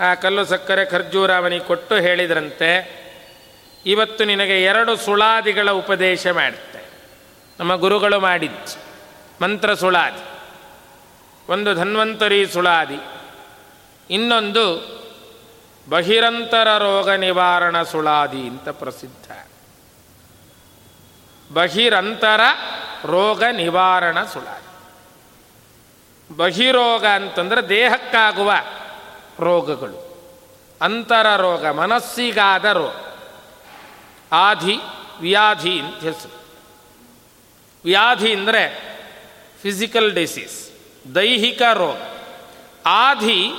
[0.00, 3.07] ಆ ಕಲ್ಲು ಸಕ್ಕರೆ ಖರ್ಜೂರ ಅವನಿಗೆ ಕೊಟ್ಟು ಹೇಳಿದ್ರಂತೆ
[3.86, 6.78] ಇವತ್ತು ನಿನಗೆ ಎರಡು ಸುಳಾದಿಗಳ ಉಪದೇಶ ಮಾಡುತ್ತೆ
[7.60, 8.88] ನಮ್ಮ ಗುರುಗಳು ಮಾಡಿದ್ದು.
[9.42, 10.24] ಮಂತ್ರ ಸುಳಾದಿ.
[11.48, 12.98] ಒಂದು ಧನ್ವಂತರಿ ಸುಳಾದಿ.
[14.10, 14.98] ಇನ್ನೊಂದು
[15.88, 19.46] ಬಹಿರಂತರ ರೋಗ ನಿವಾರಣ ಸುಳಾದಿ ಅಂತ ಪ್ರಸಿದ್ಧ.
[21.52, 22.40] ಬಹಿರಂತರ
[23.04, 24.68] ರೋಗ ನಿವಾರಣ ಸುಳಾದಿ.
[26.36, 28.52] ಬಹಿರೋಗ ಅಂತಂದರೆ ದೇಹಕ್ಕಾಗುವ
[29.40, 30.08] ರೋಗಗಳು.
[30.82, 33.07] ಅಂತರ ರೋಗ, ಮನಸ್ಸಿಗಾದ ರೋಗ.
[34.32, 34.76] ಆಧಿ
[35.20, 36.38] ವ್ಯಾಧಿ ಅಂತ ಹೆಸರು
[37.84, 38.88] ವ್ಯಾಧಿ ಅಂದರೆ
[39.62, 40.70] ಫಿಸಿಕಲ್ ಡಿಸೀಸ್
[41.14, 41.98] ದೈಹಿಕ ರೋಗ.
[42.86, 43.50] ಆಧಿ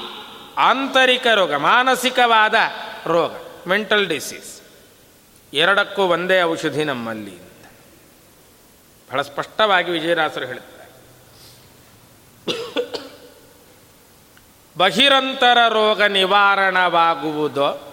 [0.58, 2.56] ಆಂತರಿಕ ರೋಗ, ಮಾನಸಿಕವಾದ
[3.08, 3.32] ರೋಗ
[3.68, 4.62] ಮೆಂಟಲ್ ಡಿಸೀಸ್
[5.54, 7.46] ಎರಡಕ್ಕೂ ಒಂದೇ ಔಷಧಿ ನಮ್ಮಲ್ಲಿ ಅಂತ.
[9.10, 10.80] ಬಹಳ ಸ್ಪಷ್ಟವಾಗಿ ವಿಜಯರಾಸರು ಹೇಳುತ್ತಾರೆ
[14.78, 17.89] ಬಹಿರಂತರ ರೋಗ ನಿವಾರಣವಾಗುವುದು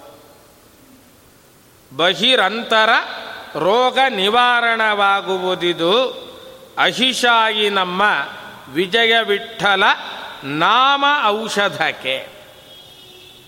[1.96, 2.88] ಬಹಿರಂತರ
[3.54, 6.26] ರೋಗ ನಿವಾರಣವಾಗುವುದಿದು.
[6.78, 8.02] ಅಹಿಷಾಯಿ ನಮ್ಮ
[8.68, 9.82] ವಿಜಯ ವಿಠಲ
[10.44, 12.28] ನಾಮ ಔಷಧಕ್ಕೆ.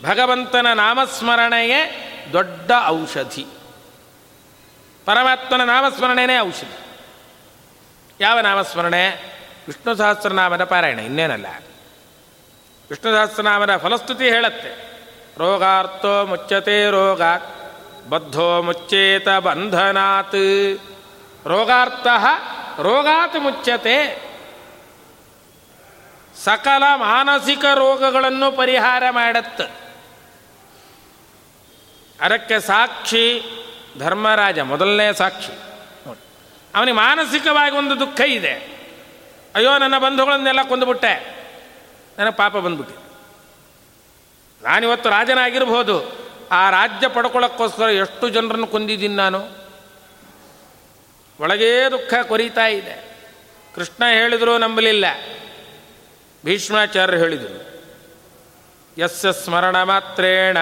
[0.03, 3.47] ಭಗವಂತನ ನಾಮಸ್ಮರಣೆಯೇ ದೊಡ್ಡ ಔಷಧಿ.
[5.05, 6.97] ಪರಮಾತ್ಮನ ನಾಮಸ್ಮರಣೆಯೇ ಔಷಧಿ.
[8.21, 9.35] ಯಾವ ನಾಮಸ್ಮರಣೆ?
[9.67, 11.47] ವಿಷ್ಣು ಸಹಸ್ರನಾಮದ ಪಾರಾಯಣ, ಇನ್ನೇನಲ್ಲ
[12.91, 15.01] ವಿಷ್ಣು ಸಹಸ್ರನಾಮದ ಫಲಸ್ತುತಿ ಹೇಳತ್ತೆ.
[15.39, 17.58] ರೋಗಾರ್ಥೋ ಮುಚ್ಚತೆ ರೋಗಾತ್
[18.09, 20.81] ಬದ್ಧೋ ಮುಚ್ಚೇತ ಬಂಧನಾತ್.
[21.47, 22.07] ರೋಗಾರ್ಥ
[22.81, 24.29] ರೋಗಾತ್ ಮುಚ್ಚತೆ.
[26.45, 29.61] ಸಕಲ ಮಾನಸಿಕ ರೋಗಗಳನ್ನು ಪರಿಹಾರ ಮಾಡತ್ತ
[32.21, 33.43] ಅದಕ್ಕೆ ಸಾಕ್ಷಿ
[33.99, 35.53] ಧರ್ಮರಾಜ, ಮೊದಲನೇ ಸಾಕ್ಷಿ.
[36.07, 36.21] ನೋಡಿ,
[36.75, 38.55] ಅವನಿಗೆ ಮಾನಸಿಕವಾಗಿ ಒಂದು ದುಃಖ ಇದೆ.
[39.55, 41.39] ಅಯ್ಯೋ, ನನ್ನ ಬಂಧುಗಳನ್ನೆಲ್ಲ ಕೊಂದುಬಿಟ್ಟೆ.
[42.19, 42.97] ನನಗೆ ಪಾಪ ಬಂದ್ಬಿಟ್ಟೆ
[44.63, 46.18] ನಾನಿವತ್ತು ರಾಜನಾಗಿರ್ಬೋದು.
[46.53, 49.69] ಆ ರಾಜ್ಯ ಪಡ್ಕೊಳ್ಳೋಕ್ಕೋಸ್ಕರ ಎಷ್ಟು ಜನರನ್ನು ಕೊಂದಿದ್ದೀನಿ ನಾನು?
[51.41, 53.17] ಒಳಗೇ ದುಃಖ ಕೊರೀತಾ ಇದೆ.
[53.75, 55.05] ಕೃಷ್ಣ ಹೇಳಿದರೂ ನಂಬಲಿಲ್ಲ.
[56.45, 57.59] ಭೀಷ್ಮಾಚಾರ್ಯರು ಹೇಳಿದರು,
[58.99, 60.59] ಯಸ್ಯ ಸ್ಮರಣ ಮಾತ್ರೇಣ,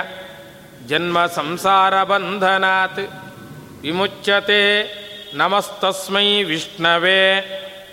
[0.87, 2.99] ಜನ್ಮ ಸಂಸಾರ ಬಂಧನಾತ್,
[3.81, 4.63] ವಿಮುಚ್ಯತೆ,
[5.37, 7.41] ನಮಸ್ತಸ್ಮೈ ವಿಷ್ಣವೇ,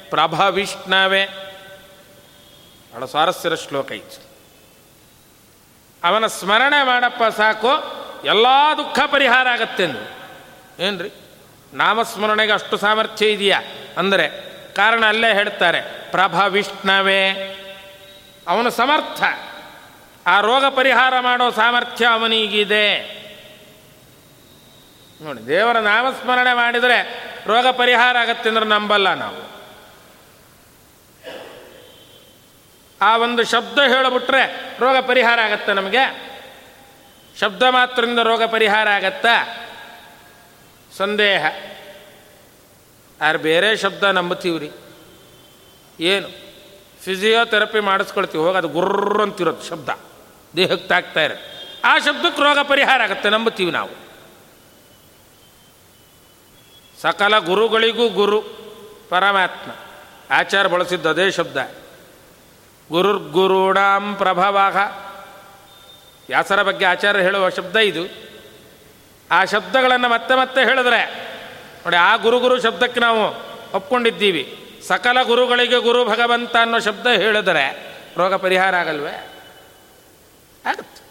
[0.10, 1.26] ಪ್ರಭ ವಿಷ್ಣವೇ.
[2.94, 4.33] ಬಹಳ ಸ್ವಾರಸ್ಯರ ಶ್ಲೋಕ ಇತ್ತು.
[6.04, 7.72] ಅವನ ಸ್ಮರಣೆ ಮಾಡಪ್ಪ ಸಾಕು,
[8.26, 8.46] ಎಲ್ಲ
[8.78, 10.06] ದುಃಖ ಪರಿಹಾರ ಆಗತ್ತೆಂದ್ರಿ
[10.84, 11.12] ಏನು ರೀ
[11.74, 13.62] ನಾಮಸ್ಮರಣೆಗೆ ಅಷ್ಟು ಸಾಮರ್ಥ್ಯ ಇದೆಯಾ?
[13.98, 14.30] ಅಂದರೆ,
[14.74, 17.32] ಕಾರಣ ಅಲ್ಲೇ ಹೇಳ್ತಾರೆ, ಪ್ರಭ ವಿಷ್ಣವೇ.
[18.48, 19.24] ಅವನು ಸಮರ್ಥ.
[20.28, 23.24] ಆ ರೋಗ ಪರಿಹಾರ ಮಾಡೋ ಸಾಮರ್ಥ್ಯ ಅವನಿಗಿದೆ.
[25.22, 29.53] ನೋಡಿ, ದೇವರ ನಾಮಸ್ಮರಣೆ ಮಾಡಿದರೆ ರೋಗ ಪರಿಹಾರ ಆಗತ್ತೆ ಅಂದ್ರೆ ನಂಬಲ್ಲ ನಾವು.
[33.04, 36.34] ಆ ಒಂದು ಶಬ್ದ ಹೇಳಿಬಿಟ್ರೆ ರೋಗ ಪರಿಹಾರ ಆಗತ್ತೆ ನಮಗೆ.
[37.40, 39.58] ಶಬ್ದ ಮಾತ್ರದಿಂದ ರೋಗ ಪರಿಹಾರ ಆಗತ್ತಾ.
[40.98, 41.46] ಸಂದೇಹ.
[43.22, 44.72] ಯಾರು ಬೇರೆ ಶಬ್ದ ನಂಬುತ್ತೀವ್ರಿ.
[46.00, 46.28] ಏನು?
[47.04, 49.90] ಫಿಸಿಯೋಥೆರಪಿ ಮಾಡಿಸ್ಕೊಳ್ತೀವಿ, ಹೋಗಿ ಅದು ಗುರ್ರ ಅಂತಿರೋದು ಶಬ್ದ.
[50.56, 53.90] ದೇಹಕ್ಕೆ ತಾಕ್ತಾ ಇರುತ್ತೆ ಆ ಶಬ್ದಕ್ಕೆ ರೋಗ ಪರಿಹಾರ ಆಗುತ್ತೆ ನಂಬುತ್ತೀವಿ ನಾವು.
[57.02, 58.42] ಸಕಲ ಗುರುಗಳಿಗೂ ಗುರು,
[59.10, 59.72] ಪರಮಾತ್ಮ.
[60.30, 61.83] ಆಚಾರ ಬಳಸಿದ್ದು ಅದೇ ಶಬ್ದ.
[62.94, 64.78] ಗುರುರ್ಗುರುಣಾಂ ಪ್ರಭವಃ.
[66.28, 68.02] ವ್ಯಾಸರ ಬಗ್ಗೆ ಆಚಾರ್ಯ ಹೇಳುವ ಶಬ್ದ ಇದು.
[69.32, 71.06] ಆ ಶಬ್ದಗಳನ್ನು ಮತ್ತೆ ಮತ್ತೆ ಹೇಳಿದ್ರೆ,
[71.86, 73.22] ನೋಡಿ, ಆ ಗುರು ಗುರು ಶಬ್ದಕ್ಕೆ ನಾವು
[73.76, 74.58] ಒಪ್ಕೊಂಡಿದ್ದೀವಿ.
[74.88, 79.34] ಸಕಲ ಗುರುಗಳಿಗೆ ಗುರು ಭಗವಂತ ಅನ್ನೋ ಶಬ್ದ ಹೇಳಿದರೆ ರೋಗ ಪರಿಹಾರ ಆಗಲ್ವೇ?
[80.66, 81.02] ಆಗತ್ತೆ.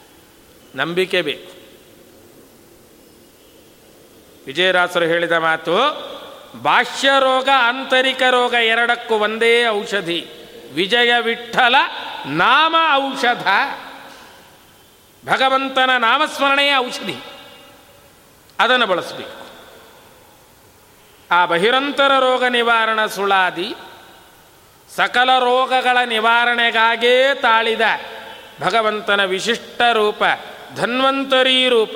[0.74, 1.52] ನಂಬಿಕೆ ಬೇಕು.
[4.46, 5.76] ವಿಜಯರಾಸರು ಹೇಳಿದ ಮಾತು
[6.62, 10.26] ಬಾಹ್ಯ ರೋಗ ಆಂತರಿಕ ರೋಗ ಎರಡಕ್ಕೂ ಒಂದೇ ಔಷಧಿ.
[10.74, 11.74] ವಿಜಯ ವಿಠಲ
[12.26, 13.46] ನಾಮ ಔಷಧ.
[15.26, 17.16] ಭಗವಂತನ ನಾಮಸ್ಮರಣೆಯ ಔಷಧಿ.
[18.60, 19.42] ಅದನ್ನು ಬಳಸಬೇಕು.
[21.30, 23.74] ಆ ಬಹಿರಂತರ ರೋಗ ನಿವಾರಣ ಸುಳಾದಿ
[24.96, 27.80] ಸಕಲ ರೋಗಗಳ ನಿವಾರಣೆಗಾಗೇ ತಾಳಿದ
[28.60, 30.22] ಭಗವಂತನ ವಿಶಿಷ್ಟ ರೂಪ,
[30.76, 31.90] ಧನ್ವಂತರಿ ರೂಪ.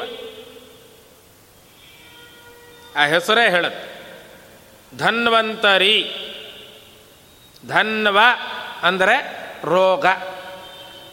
[2.96, 3.96] ಆ ಹೆಸರೇ ಹೇಳುತ್ತೆ.
[4.98, 6.22] ಧನ್ವಂತರಿ.
[7.68, 8.18] ಧನ್ವ
[8.82, 9.16] ಅಂದರೆ
[9.64, 10.06] ರೋಗ.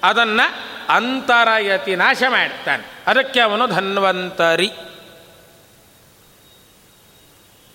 [0.03, 0.47] ಅದನ್ನು
[0.89, 2.84] ಅಂತರಯತಿ ನಾಶ ಮಾಡ್ತಾನೆ.
[3.07, 4.72] ಅದಕ್ಕೆ ಅವನು ಧನ್ವಂತರಿ.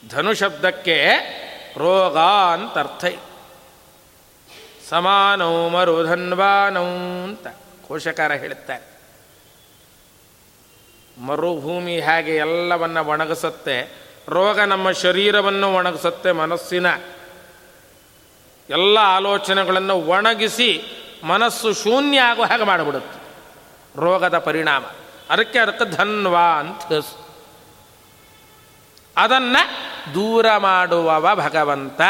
[0.08, 0.96] ಧನು ಶಬ್ದಕ್ಕೆ
[1.78, 2.18] ರೋಗ
[2.52, 3.04] ಅಂತ ಅರ್ಥ
[4.88, 6.84] ಸಮಾನೋ ಮರು ಧನ್ವಾನೌ
[7.24, 7.46] ಅಂತ
[7.88, 8.98] ಕೋಶಕಾರ ಹೇಳುತ್ತಾರೆ
[11.26, 13.92] ಮರುಭೂಮಿ ಹೇಗೆ ಎಲ್ಲವನ್ನ ಒಣಗಿಸುತ್ತೆ,
[14.28, 16.86] ರೋಗ ನಮ್ಮ ಶರೀರವನ್ನು ಒಣಗಿಸುತ್ತೆ ಮನಸ್ಸಿನ
[18.70, 20.82] ಎಲ್ಲ ಆಲೋಚನೆಗಳನ್ನು ಒಣಗಿಸಿ
[21.24, 23.20] ಮನಸ್ಸು ಶೂನ್ಯ ಆಗೋ ಹಾಗೆ ಮಾಡಿಬಿಡುತ್ತೆ.
[24.00, 24.84] ರೋಗದ ಪರಿಣಾಮ.
[25.30, 27.04] ಅದಕ್ಕೆ ಅದಕ್ಕೆ ಧನ್ವಾ ಅಂತ
[29.16, 32.00] ಅದನ್ನು ದೂರ ಮಾಡುವವ ಭಗವಂತ.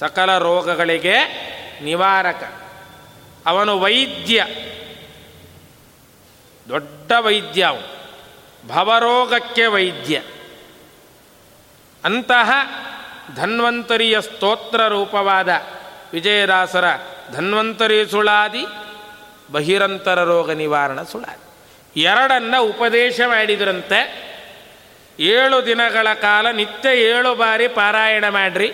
[0.00, 1.16] ಸಕಲ ರೋಗಗಳಿಗೆ
[1.84, 2.62] ನಿವಾರಕ.
[3.46, 4.46] ಅವನು ವೈದ್ಯ.
[6.68, 8.08] ದೊಡ್ಡ ವೈದ್ಯ ಅವನು.
[8.68, 10.22] ಭವರೋಗಕ್ಕೆ ವೈದ್ಯ.
[12.04, 12.50] ಅಂತಹ
[13.36, 15.48] ಧನ್ವಂತರಿಯ ಸ್ತೋತ್ರ ರೂಪವಾದ
[16.12, 16.84] ವಿಜಯದಾಸರ
[17.32, 18.66] ಧನ್ವಂತರಿ ಸುಳಾದಿ,
[19.52, 21.44] ಬಹಿರಂತರ ರೋಗ ನಿವಾರಣ ಸುಳಾದಿ.
[22.00, 24.24] ಎರಡನ್ನ ಉಪದೇಶ ಮಾಡಿದ್ರಂತೆ.
[25.20, 28.72] ಏಳು ದಿನಗಳ ಕಾಲ ನಿತ್ಯ ಏಳು ಬಾರಿ ಪಾರಾಯಣ ಮಾಡ್ರಿ.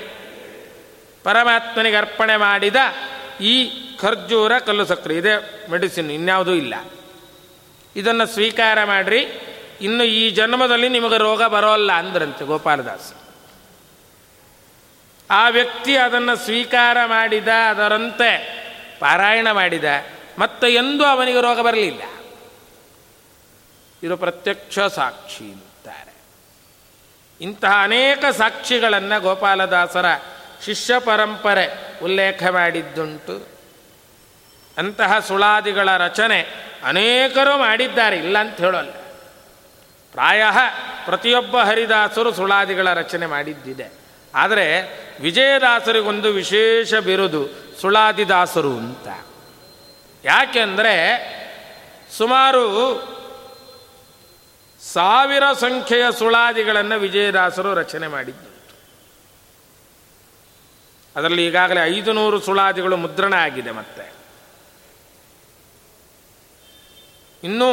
[1.24, 2.76] ಪರಮಾತ್ಮನಿಗೆ ಅರ್ಪಣೆ ಮಾಡಿದ
[3.40, 3.70] ಈ
[4.00, 6.74] ಖರ್ಜೂರ ಕಲ್ಲು ಸಕ್ಕರೆ ಇದೇ ಮೆಡಿಸಿನ್, ಇನ್ಯಾವುದೂ ಇಲ್ಲ.
[7.96, 9.26] ಇದನ್ನು ಸ್ವೀಕಾರ ಮಾಡ್ರಿ.
[9.80, 13.19] ಇನ್ನು ಈ ಜನ್ಮದಲ್ಲಿ ನಿಮಗೆ ರೋಗ ಬರೋಲ್ಲ ಅಂದ್ರಂತೆ ಗೋಪಾಲದಾಸ್.
[15.30, 18.60] ಆ ವ್ಯಕ್ತಿ ಅದನ್ನು ಸ್ವೀಕಾರ ಮಾಡಿದ, ಅದರಂತೆ
[19.00, 19.84] ಪಾರಾಯಣ ಮಾಡಿದ,
[20.38, 22.02] ಮತ್ತೆ ಎಂದೂ ಅವನಿಗೆ ರೋಗ ಬರಲಿಲ್ಲ.
[24.02, 26.14] ಇದು ಪ್ರತ್ಯಕ್ಷ ಸಾಕ್ಷಿ ಅಂತಾರೆ.
[27.40, 30.04] ಇಂತಹ ಅನೇಕ ಸಾಕ್ಷಿಗಳನ್ನು ಗೋಪಾಲದಾಸರ
[30.64, 33.48] ಶಿಷ್ಯ ಪರಂಪರೆ ಉಲ್ಲೇಖ ಮಾಡಿದ್ದುಂಟು.
[34.78, 36.46] ಅಂತಹ ಸುಳಾದಿಗಳ ರಚನೆ
[36.84, 38.90] ಅನೇಕರು ಮಾಡಿದ್ದಾರೆ, ಇಲ್ಲ ಅಂತ ಹೇಳೋಲ್ಲ.
[40.12, 40.44] ಪ್ರಾಯ
[41.04, 43.99] ಪ್ರತಿಯೊಬ್ಬ ಹರಿದಾಸರು ಸುಳಾದಿಗಳ ರಚನೆ ಮಾಡಿದ್ದಿದೆ.
[44.34, 44.66] ಆದರೆ
[45.20, 47.48] ವಿಜಯದಾಸರಿಗೊಂದು ವಿಶೇಷ ಬಿರುದು
[47.80, 49.26] ಸುಳಾದಿದಾಸರು ಅಂತ.
[50.24, 50.94] ಯಾಕೆಂದರೆ
[52.18, 52.64] ಸುಮಾರು
[54.92, 58.50] ಸಾವಿರ ಸಂಖ್ಯೆಯ ಸುಳಾದಿಗಳನ್ನು ವಿಜಯದಾಸರು ರಚನೆ ಮಾಡಿದ್ದು
[61.16, 64.12] ಅದರಲ್ಲಿ ಈಗಾಗಲೇ ಐದು ನೂರು ಸುಳಾದಿಗಳು ಮುದ್ರಣ ಆಗಿದೆ ಮತ್ತೆ.
[67.44, 67.68] ಇನ್ನೂ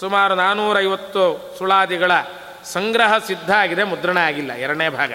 [0.00, 2.12] ಸುಮಾರು ನಾನ್ನೂರೈವತ್ತು ಸುಳಾದಿಗಳ
[2.64, 5.12] ಸಂಗ್ರಹ ಸಿದ್ಧ ಆಗಿದೆ, ಮುದ್ರಣ ಆಗಿಲ್ಲ, ಎರಡನೇ ಭಾಗ.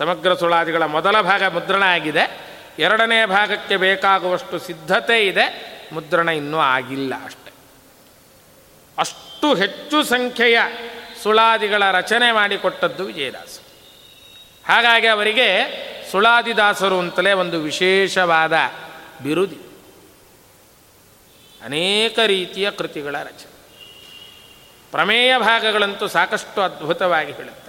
[0.00, 2.40] ಸಮಗ್ರ ಸುಳಾದಿಗಳ ಮೊದಲ ಭಾಗ ಮುದ್ರಣ ಆಗಿದೆ.
[2.78, 5.70] ಎರಡನೇ ಭಾಗಕ್ಕೆ ಬೇಕಾಗುವಷ್ಟು ಸಿದ್ಧತೆ ಇದೆ.
[5.92, 7.52] ಮುದ್ರಣ ಇನ್ನೂ ಆಗಿಲ್ಲ ಅಷ್ಟೆ.
[8.98, 10.58] ಅಷ್ಟು ಹೆಚ್ಚು ಸಂಖ್ಯೆಯ
[11.22, 13.58] ಸುಳಾದಿಗಳ ರಚನೆ ಮಾಡಿಕೊಟ್ಟದ್ದು ವಿಜಯದಾಸ.
[14.66, 15.62] ಹಾಗಾಗಿ ಅವರಿಗೆ
[16.10, 18.52] ಸುಳಾದಿದಾಸರು ಅಂತಲೇ ಒಂದು ವಿಶೇಷವಾದ
[19.22, 19.58] ಬಿರುದಿ.
[21.64, 23.50] ಅನೇಕ ರೀತಿಯ ಕೃತಿಗಳ ರಚನೆ.
[24.90, 27.59] ಪ್ರಮೇಯ ಭಾಗಗಳಂತೂ ಸಾಕಷ್ಟು ಅದ್ಭುತವಾಗಿ ಹೇಳುತ್ತಾರೆ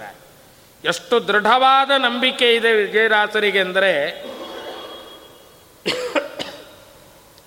[0.84, 3.92] ಎಷ್ಟು ದೃಢವಾದ ನಂಬಿಕೆ ಇದೆ ವಿಜಯದಾಸರಿಗೆ ಅಂದರೆ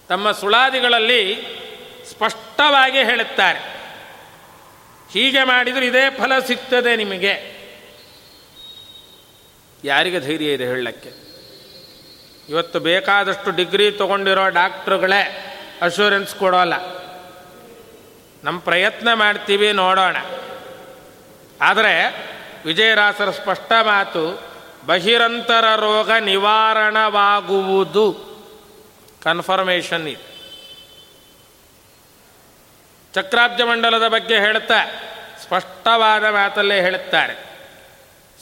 [0.10, 1.22] ತಮ್ಮ ಸುಳಾದಿಗಳಲ್ಲಿ
[2.10, 3.62] ಸ್ಪಷ್ಟವಾಗಿ ಹೇಳುತ್ತಾರೆ,
[5.14, 7.34] ಹೀಗೆ ಮಾಡಿದರೆ ಇದೇ ಫಲ ಸಿಗ್ತದೆ ನಿಮಗೆ.
[9.84, 11.12] ಯಾರಿಗೆ ಧೈರ್ಯ ಇದೆ ಹೇಳಕ್ಕೆ
[12.50, 15.22] ಇವತ್ತು ಬೇಕಾದಷ್ಟು ಡಿಗ್ರಿ ತಗೊಂಡಿರೋ ಡಾಕ್ಟ್ರುಗಳೇ
[15.82, 16.76] ಅಶೂರೆನ್ಸ್ ಕೊಡೋಲ್ಲ.
[18.44, 20.18] ನಮ್ಮ ಪ್ರಯತ್ನ ಮಾಡ್ತೀವಿ ನೋಡೋಣ.
[21.62, 21.94] ಆದರೆ
[22.66, 24.44] ವಿಜಯರಾಸರ ಸ್ಪಷ್ಟ ಮಾತು,
[24.86, 28.36] ಬಹಿರಂತರ ರೋಗ ನಿವಾರಣವಾಗುವುದು.
[29.24, 30.36] ಕನ್ಫರ್ಮೇಷನ್ ಇದೆ.
[33.14, 34.86] ಚಕ್ರಾಬ್ಜ ಮಂಡಲದ ಬಗ್ಗೆ ಹೇಳ್ತಾ,
[35.44, 37.46] ಸ್ಪಷ್ಟವಾದ ಮಾತಲ್ಲೇ ಹೇಳುತ್ತಾರೆ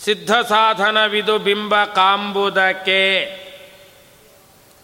[0.04, 3.44] ಸಿದ್ಧ ಸಾಧನವಿದು ಬಿಂಬ ಕಾಂಬುದಕ್ಕೆ.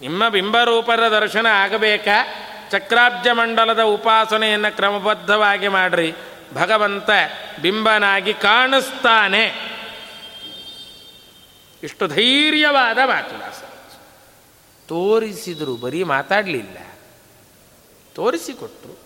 [0.02, 2.28] ನಿಮ್ಮ ಬಿಂಬರೂಪದ ದರ್ಶನ ಆಗಬೇಕಾ?
[2.72, 6.14] ಚಕ್ರಾಬ್ಜ ಮಂಡಲದ ಉಪಾಸನೆಯನ್ನು ಕ್ರಮಬದ್ಧವಾಗಿ ಮಾಡ್ರಿ.
[6.54, 7.10] ಭಗವಂತ
[7.62, 9.56] ಬಿಂಬನಾಗಿ ಕಾಣಿಸ್ತಾನೆ.
[11.84, 13.64] ಇಷ್ಟು ಧೈರ್ಯವಾದ ಮಾತು ದಾಸ.
[14.88, 16.78] ತೋರಿಸಿದರು, ಬರೀ ಮಾತಾಡಲಿಲ್ಲ.
[18.16, 19.00] ತೋರಿಸಿಕೊಟ್ಟರು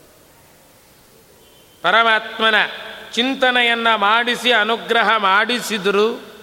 [1.82, 2.56] ಪರಮಾತ್ಮನ
[3.14, 6.34] ಚಿಂತನೆಯನ್ನು ಮಾಡಿಸಿ, ಅನುಗ್ರಹ ಮಾಡಿಸಿದರು.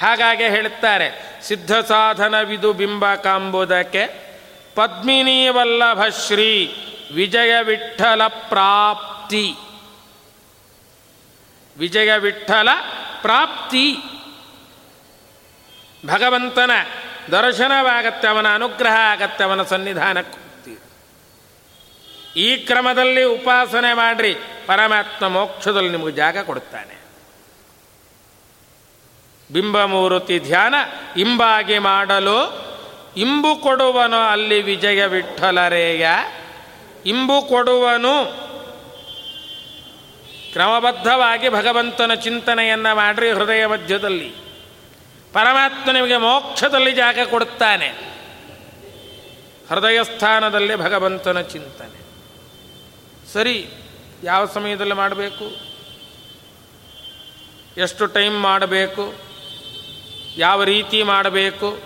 [0.00, 4.06] ಹಾಗಾಗೆ ಹೇಳುತ್ತಾರೆ ಸಿದ್ಧ ಸಾಧನವಿದು ಬಿಂಬ ಕಾಂಬುದಕ್ಕೆ
[4.74, 6.76] ಪದ್ಮಿನಿ ವಲ್ಲಭ ಶ್ರೀ
[7.14, 9.54] ವಿಜಯ ವಿಠಲ ಪ್ರಾಪ್ತಿ
[11.78, 12.68] ವಿಜಯ ವಿಠಲ
[13.22, 13.96] ಪ್ರಾಪ್ತಿ
[16.06, 16.70] ಭಗವಂತನ
[17.32, 20.42] ದರ್ಶನವಾಗತ್ತೆ, ಅವನ ಅನುಗ್ರಹ ಆಗತ್ತೆ, ಅವನ ಸನ್ನಿಧಾನಕ್ಕೆ
[22.40, 24.34] ಈ ಕ್ರಮದಲ್ಲಿ ಉಪಾಸನೆ ಮಾಡ್ರಿ,
[24.66, 26.96] ಪರಮಾತ್ಮ ಮೋಕ್ಷದಲ್ಲಿ ನಿಮಗೆ ಜಾಗ ಕೊಡುತ್ತಾನೆ
[29.52, 30.74] ಬಿಂಬಮೂರ್ತಿ ಧ್ಯಾನ,
[31.16, 32.38] ಇಂಬಾಗಿ ಮಾಡಲು
[33.16, 36.08] ಇಂಬು ಕೊಡುವನು ಅಲ್ಲಿ ವಿಜಯ ವಿಠಲರೇಯ
[37.06, 38.42] ಇಂಬು ಕೊಡುವನು
[40.52, 44.28] ಕ್ರಮಬದ್ಧವಾಗಿ ಭಗವಂತನ ಚಿಂತನೆಯನ್ನ ಮಾಡಿರಿ ಹೃದಯ ಮಧ್ಯದಲ್ಲಿ.
[45.32, 47.86] ಪರಮಾತ್ಮ ನಿಮಗೆ ಮೋಕ್ಷದಲ್ಲಿ ಜಾಗ ಕೊಡುತ್ತಾನೆ.
[49.70, 52.02] ಹೃದಯ ಸ್ಥಾನದಲ್ಲಿ ಭಗವಂತನ ಚಿಂತನೆ.
[53.32, 53.68] ಸರಿ,
[54.22, 55.72] ಯಾವ ಸಮಯದಲ್ಲಿ ಮಾಡಬೇಕು?
[57.80, 59.14] ಎಷ್ಟು ಟೈಮ್ ಮಾಡಬೇಕು?
[60.36, 61.78] ಯಾವ ರೀತಿ ಮಾಡಬೇಕು?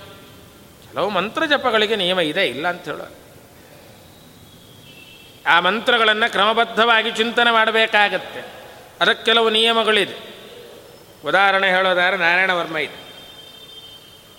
[0.92, 3.25] ಕೆಲವು ಮಂತ್ರ ಜಪಗಳಿಗೆ ನಿಯಮ ಇದೆ, ಇಲ್ಲ ಅಂತ ಹೇಳೋ
[5.46, 8.40] ಆ ಮಂತ್ರಗಳನ್ನು ಕ್ರಮಬದ್ಧವಾಗಿ ಚಿಂತನೆ ಮಾಡಬೇಕಾಗತ್ತೆ.
[9.00, 10.36] ಅದಕ್ಕೆ ಕೆಲವು ನಿಯಮಗಳಿದೆ.
[11.24, 13.06] ಉದಾಹರಣೆ ಹೇಳೋದಾದ್ರೆ ನಾರಾಯಣ ವರ್ಮ ಇದೆ.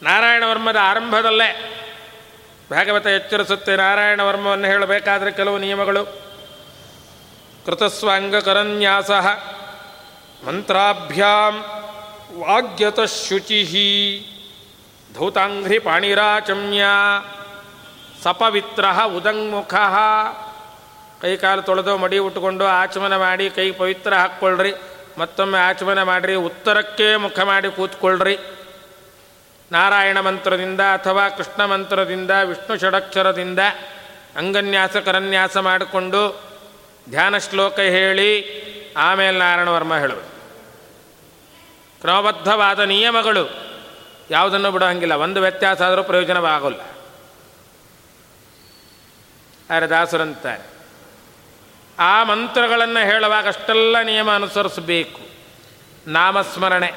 [0.03, 1.73] ನಾರಾಯಣ ವರ್ಮದ ಆರಂಭದಲ್ಲೇ
[2.71, 6.27] ಭಾಗವತ ಎಚ್ಚರಿಸುತ್ತೆ ನಾರಾಯಣ ವರ್ಮವನ್ನು ಹೇಳಬೇಕಾದ್ರೆ ಕೆಲವು ನಿಯಮಗಳು.
[7.65, 9.11] ಕೃತಸ್ವಾಂಗಕರನ್ಯಾಸ
[10.47, 11.65] ಮಂತ್ರಾಭ್ಯಾಂ
[12.39, 13.63] ವಾಗ್ಯತ ಶುಚಿ
[15.13, 16.85] ಧೌತಾಂಘ್ರಿ ಪಾಣಿರಾಚಮ್ಯ
[18.23, 18.85] ಸಪವಿತ್ರ
[19.15, 19.73] ಉದಂಗ್ಮುಖ
[21.21, 24.73] ಕೈಕಾಲು ತೊಳೆದು ಮಡಿ ಉಟ್ಕೊಂಡು ಆಚಮನ ಮಾಡಿ ಕೈ ಪವಿತ್ರ ಹಾಕ್ಕೊಳ್ರಿ.
[25.17, 28.37] ಮತ್ತೊಮ್ಮೆ ಆಚಮನ ಮಾಡಿರಿ, ಉತ್ತರಕ್ಕೆ ಮುಖ ಮಾಡಿ ಕೂತ್ಕೊಳ್ಳ್ರಿ
[29.71, 33.59] ನಾರಾಯಣ ಮಂತ್ರದಿಂದ ಅಥವಾ ಕೃಷ್ಣ ಮಂತ್ರದಿಂದ, ವಿಷ್ಣು ಷಡಕ್ಷರದಿಂದ,
[34.35, 36.43] ಅಂಗನ್ಯಾಸ, ಕರನ್ಯಾಸ ಮಾಡಿಕೊಂಡು
[37.09, 38.31] ಧ್ಯಾನ ಶ್ಲೋಕ ಹೇಳಿ,
[38.97, 40.17] ಆಮೇಲೆ ನಾರಾಯಣ ವರ್ಮ ಹೇಳುವ
[42.01, 43.49] ಕ್ರಮಬದ್ಧವಾದ ನಿಯಮಗಳು
[44.31, 46.81] ಯಾವುದನ್ನು ಬಿಡೋ ಹಂಗಿಲ್ಲ ಒಂದು ವ್ಯತ್ಯಾಸ ಆದರೂ ಪ್ರಯೋಜನವಾಗಲ್ಲ.
[49.69, 50.76] ಆದರೆ ದಾಸರಂತಾರೆ
[51.99, 55.21] ಆ ಮಂತ್ರಗಳನ್ನು ಹೇಳುವಾಗ ಅಷ್ಟೆಲ್ಲ ನಿಯಮ ಅನುಸರಿಸಬೇಕು.
[56.07, 56.93] ನಾಮಸ್ಮರಣೆ.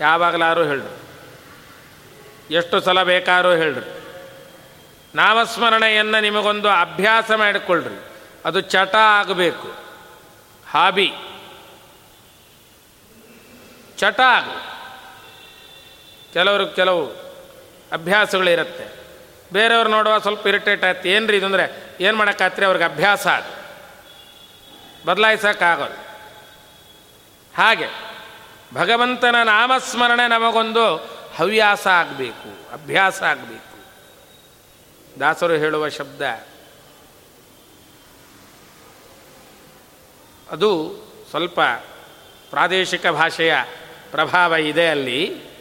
[0.00, 1.02] ಯಾವಾಗಲಾರು ಹೇಳ್ರಿ.
[2.54, 4.02] ಎಷ್ಟು ಸಲ ಬೇಕಾದ್ರೂ ಹೇಳ್ರಿ.
[5.14, 8.04] ನಾಮಸ್ಮರಣೆಯನ್ನು ನಿಮಗೊಂದು ಅಭ್ಯಾಸ ಮಾಡಿಕೊಳ್ಳ್ರಿ
[8.44, 9.74] ಅದು ಚಟ ಆಗಬೇಕು.
[10.70, 11.12] ಹಾಬಿ.
[13.98, 14.44] ಚಟ ಆಗ
[16.32, 17.06] ಕೆಲವರು ಕೆಲವು
[17.92, 19.01] ಅಭ್ಯಾಸಗಳಿರುತ್ತೆ.
[19.52, 21.08] ಬೇರೆಯವ್ರು ನೋಡುವ ಸ್ವಲ್ಪ ಇರಿಟೇಟ್ ಆಯ್ತು.
[21.08, 22.66] ಏನು ರೀ ಇದಂದರೆ ಏನು ಮಾಡೋಕ್ಕಾತ್ರಿ?
[22.66, 23.62] ಅವ್ರಿಗೆ ಅಭ್ಯಾಸ ಅದು.
[25.06, 25.98] ಬದಲಾಯಿಸೋಕ್ಕಾಗೋದು
[27.56, 27.88] ಹಾಗೆ,
[28.74, 30.96] ಭಗವಂತನ ನಾಮಸ್ಮರಣೆ ನಮಗೊಂದು
[31.36, 33.72] ಹವ್ಯಾಸ ಆಗಬೇಕು, ಅಭ್ಯಾಸ ಆಗಬೇಕು.
[35.20, 36.22] ದಾಸರು ಹೇಳುವ ಶಬ್ದ,
[40.50, 40.70] ಅದು
[41.30, 41.60] ಸ್ವಲ್ಪ
[42.50, 43.54] ಪ್ರಾದೇಶಿಕ ಭಾಷೆಯ
[44.10, 45.52] ಪ್ರಭಾವ ಇದೆ ಅಲ್ಲಿ.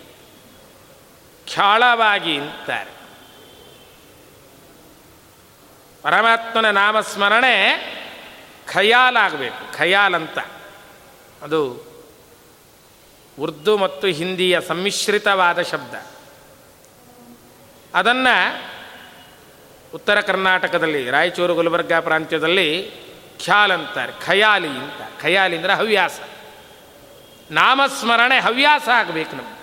[1.48, 3.01] ಖ್ಯಾಳವಾಗಿ ಅಂತಾರೆ
[6.02, 7.92] ಪರಮಾತ್ಮನ ನಾಮಸ್ಮರಣೆ
[8.74, 10.40] ಖಯಾಲ್ ಆಗಬೇಕು ಖಯಾಲ್ ಅಂತ.
[11.42, 11.92] ಅದು
[13.40, 15.96] ಉರ್ದು ಮತ್ತು ಹಿಂದಿಯ ಸಮ್ಮಿಶ್ರಿತವಾದ ಶಬ್ದ.
[17.96, 18.64] ಅದನ್ನು
[19.94, 22.92] ಉತ್ತರ ಕರ್ನಾಟಕದಲ್ಲಿ, ರಾಯಚೂರು ಗುಲ್ಬರ್ಗಾ ಪ್ರಾಂತ್ಯದಲ್ಲಿ
[23.44, 24.14] ಖ್ಯಾಲ್ ಅಂತಾರೆ.
[24.26, 25.22] ಖಯಾಲಿ ಅಂತ.
[25.22, 26.20] ಖಯಾಲಿ ಅಂದರೆ ಹವ್ಯಾಸ.
[27.52, 29.61] ನಾಮಸ್ಮರಣೆ ಹವ್ಯಾಸ ಆಗಬೇಕು ನಮಗೆ.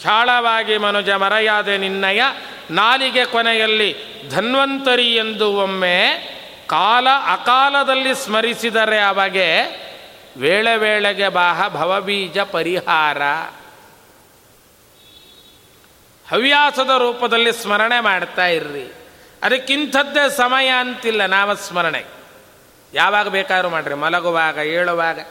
[0.00, 2.22] ಖ್ಯಾಳವಾಗಿ ಮನುಜ ಮರೆಯಾದೆ ನಿನ್ನಯ
[2.70, 3.96] ನಾಲಿಗೆ ಕೊನೆಯಲ್ಲಿ
[4.30, 6.36] ಧನ್ವಂತರಿ ಎಂದು ಒಮ್ಮೆ
[6.66, 9.62] ಕಾಲ ಅಕಾಲದಲ್ಲಿ ಸ್ಮರಿಸಿದರೆ ಅವಾಗೆ
[10.36, 13.22] ವೇಳೆ ವೇಳೆಗೆ ಬಾಹ ಭವಬೀಜ ಪರಿಹಾರ.
[16.30, 18.92] ಹವ್ಯಾಸದ ರೂಪದಲ್ಲಿ ಸ್ಮರಣೆ ಮಾಡ್ತಾ ಇರ್ರಿ.
[19.42, 22.04] ಅದಕ್ಕಿಂಥದ್ದೇ ಸಮಯ ಅಂತಿಲ್ಲ ನಾಮಸ್ಮರಣೆ
[22.94, 25.26] ಯಾವಾಗ ಬೇಕಾದ್ರೂ ಮಾಡ್ರಿ, ಮಲಗುವಾಗ, ಏಳುವಾಗ,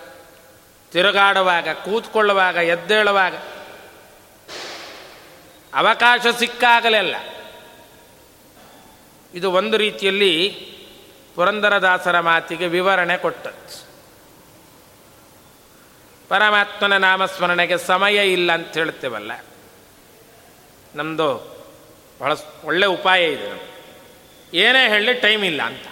[0.92, 3.34] ತಿರುಗಾಡುವಾಗ, ಕೂತ್ಕೊಳ್ಳುವಾಗ, ಎದ್ದೇಳುವಾಗ.
[5.76, 7.16] ಅವಕಾಶ ಸಿಕ್ಕಾಗಲೆಲ್ಲ
[9.34, 10.50] ಇದು ಒಂದು ರೀತಿಯಲ್ಲಿ
[11.36, 13.86] ಪುರಂದರದಾಸರ ಮಾತಿಗೆ ವಿವರಣೆ ಕೊಟ್ಟದ್ದು.
[16.30, 19.32] ಪರಮಾತ್ಮನ ನಾಮಸ್ಮರಣೆಗೆ ಸಮಯ ಇಲ್ಲ ಅಂತ ಹೇಳ್ತೇವಲ್ಲ.
[20.96, 21.56] ನಮ್ಮದು
[22.20, 22.34] ಬಹಳ
[22.66, 23.76] ಒಳ್ಳೆ ಉಪಾಯ ಇದೆ ನಮ್ಗೆ
[24.58, 25.84] ಏನೇ ಹೇಳಿ ಟೈಮ್ ಇಲ್ಲ ಅಂತ.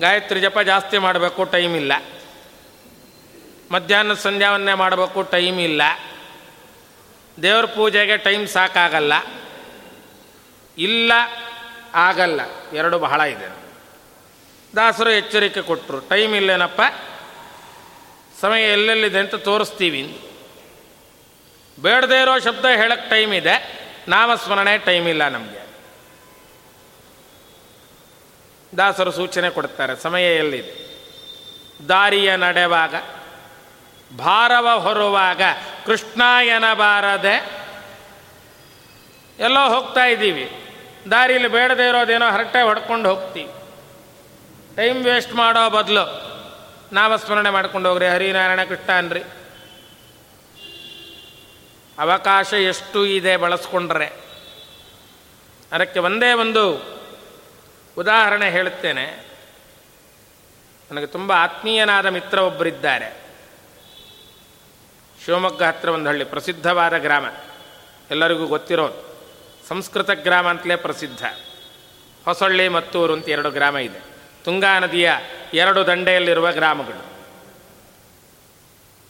[0.00, 1.92] ಗಾಯತ್ರಿ ಜಪ ಜಾಸ್ತಿ ಮಾಡಬೇಕು, ಟೈಮ್ ಇಲ್ಲ.
[3.70, 5.82] ಮಧ್ಯಾಹ್ನ ಸಂಧ್ಯಾವನ್ನೇ ಮಾಡಬೇಕು, ಟೈಮ್ ಇಲ್ಲ.
[7.42, 9.12] ದೇವ್ರ ಪೂಜೆಗೆ ಟೈಮ್ ಸಾಕಾಗಲ್ಲ.
[10.78, 11.12] ಇಲ್ಲ,
[11.94, 12.40] ಆಗಲ್ಲ.
[12.72, 13.60] ಎರಡು ಬಹಳ ಇದೆ.
[14.76, 16.80] ದಾಸರು ಎಚ್ಚರಿಕೆ ಕೊಟ್ಟರು ಟೈಮ್ ಇಲ್ಲೇನಪ್ಪ?
[18.40, 20.30] ಸಮಯ ಎಲ್ಲೆಲ್ಲಿದೆ ಅಂತ ತೋರಿಸ್ತೀವಿ.
[21.82, 23.80] ಬೇಡದೇ ಇರೋ ಶಬ್ದ ಹೇಳಕ್ಕೆ ಟೈಮ್ ಇದೆ.
[24.08, 25.60] ನಾಮಸ್ಮರಣೆ ಟೈಮ್ ಇಲ್ಲ ನಮಗೆ.
[28.76, 29.96] ದಾಸರು ಸೂಚನೆ ಕೊಡ್ತಾರೆ.
[29.96, 30.90] ಸಮಯ ಎಲ್ಲಿದೆ?
[31.88, 32.94] ದಾರಿಯ ನಡೆವಾಗ.
[34.16, 35.42] ಭಾರವ ಹೊರುವಾಗ
[35.86, 37.60] ಕೃಷ್ಣಾಯನ ಬಾರದೆ
[39.38, 40.52] ಎಲ್ಲೋ ಹೋಗ್ತಾ ಇದ್ದೀವಿ.
[41.10, 43.52] ದಾರಿಯಲ್ಲಿ ಬೇಡದೇ ಇರೋದೇನೋ ಹರಟೆ ಹೊಡ್ಕೊಂಡು ಹೋಗ್ತೀವಿ.
[44.76, 46.30] ಟೈಮ್ ವೇಸ್ಟ್ ಮಾಡೋ ಬದಲು
[46.92, 49.22] ನಾಮಸ್ಮರಣೆ ಮಾಡ್ಕೊಂಡು ಹೋಗ್ರಿ, ಹರಿನಾರಾಯಣ ಕೃಷ್ಣ ಅನ್ರಿ
[51.98, 54.12] ಅವಕಾಶ ಎಷ್ಟು ಇದೆ ಬಳಸ್ಕೊಂಡ್ರೆ.
[55.72, 56.82] ಅದಕ್ಕೆ ಒಂದೇ ಒಂದು
[57.98, 59.26] ಉದಾಹರಣೆ ಹೇಳುತ್ತೇನೆ
[60.90, 63.29] ನನಗೆ ತುಂಬ ಆತ್ಮೀಯನಾದ ಮಿತ್ರ ಒಬ್ಬರಿದ್ದಾರೆ
[65.24, 67.26] ಶಿವಮೊಗ್ಗ ಹತ್ರ ಒಂದು ಹಳ್ಳಿ, ಪ್ರಸಿದ್ಧವಾದ ಗ್ರಾಮ.
[68.10, 69.10] ಎಲ್ಲರಿಗೂ ಗೊತ್ತಿರೋದು
[69.68, 71.24] ಸಂಸ್ಕೃತ ಗ್ರಾಮ ಅಂತಲೇ ಪ್ರಸಿದ್ಧ.
[72.24, 74.00] ಹೊಸಳ್ಳಿ, ಮತ್ತೂರು ಅಂತ ಎರಡು ಗ್ರಾಮ ಇದೆ.
[74.44, 75.12] ತುಂಗಾ ನದಿಯ
[75.54, 77.10] ಎರಡು ದಂಡೆಯಲ್ಲಿರುವ ಗ್ರಾಮಗಳು.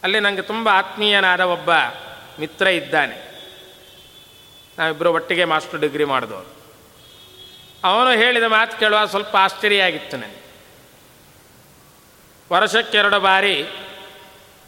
[0.03, 1.71] ಅಲ್ಲಿ ನನಗೆ ತುಂಬ ಆತ್ಮೀಯನಾದ ಒಬ್ಬ
[2.41, 3.31] ಮಿತ್ರ ಇದ್ದಾನೆ.
[4.79, 6.61] ನಾವಿಬ್ಬರು ಒಟ್ಟಿಗೆ ಮಾಸ್ಟರ್ ಡಿಗ್ರಿ ಮಾಡಿದವರು.
[7.85, 10.41] ಅವನು ಹೇಳಿದ ಮಾತು ಕೇಳುವ ಸ್ವಲ್ಪ ಆಶ್ಚರ್ಯ ಆಗಿತ್ತು ನನಗೆ.
[12.53, 13.67] ವರ್ಷಕ್ಕೆರಡು ಬಾರಿ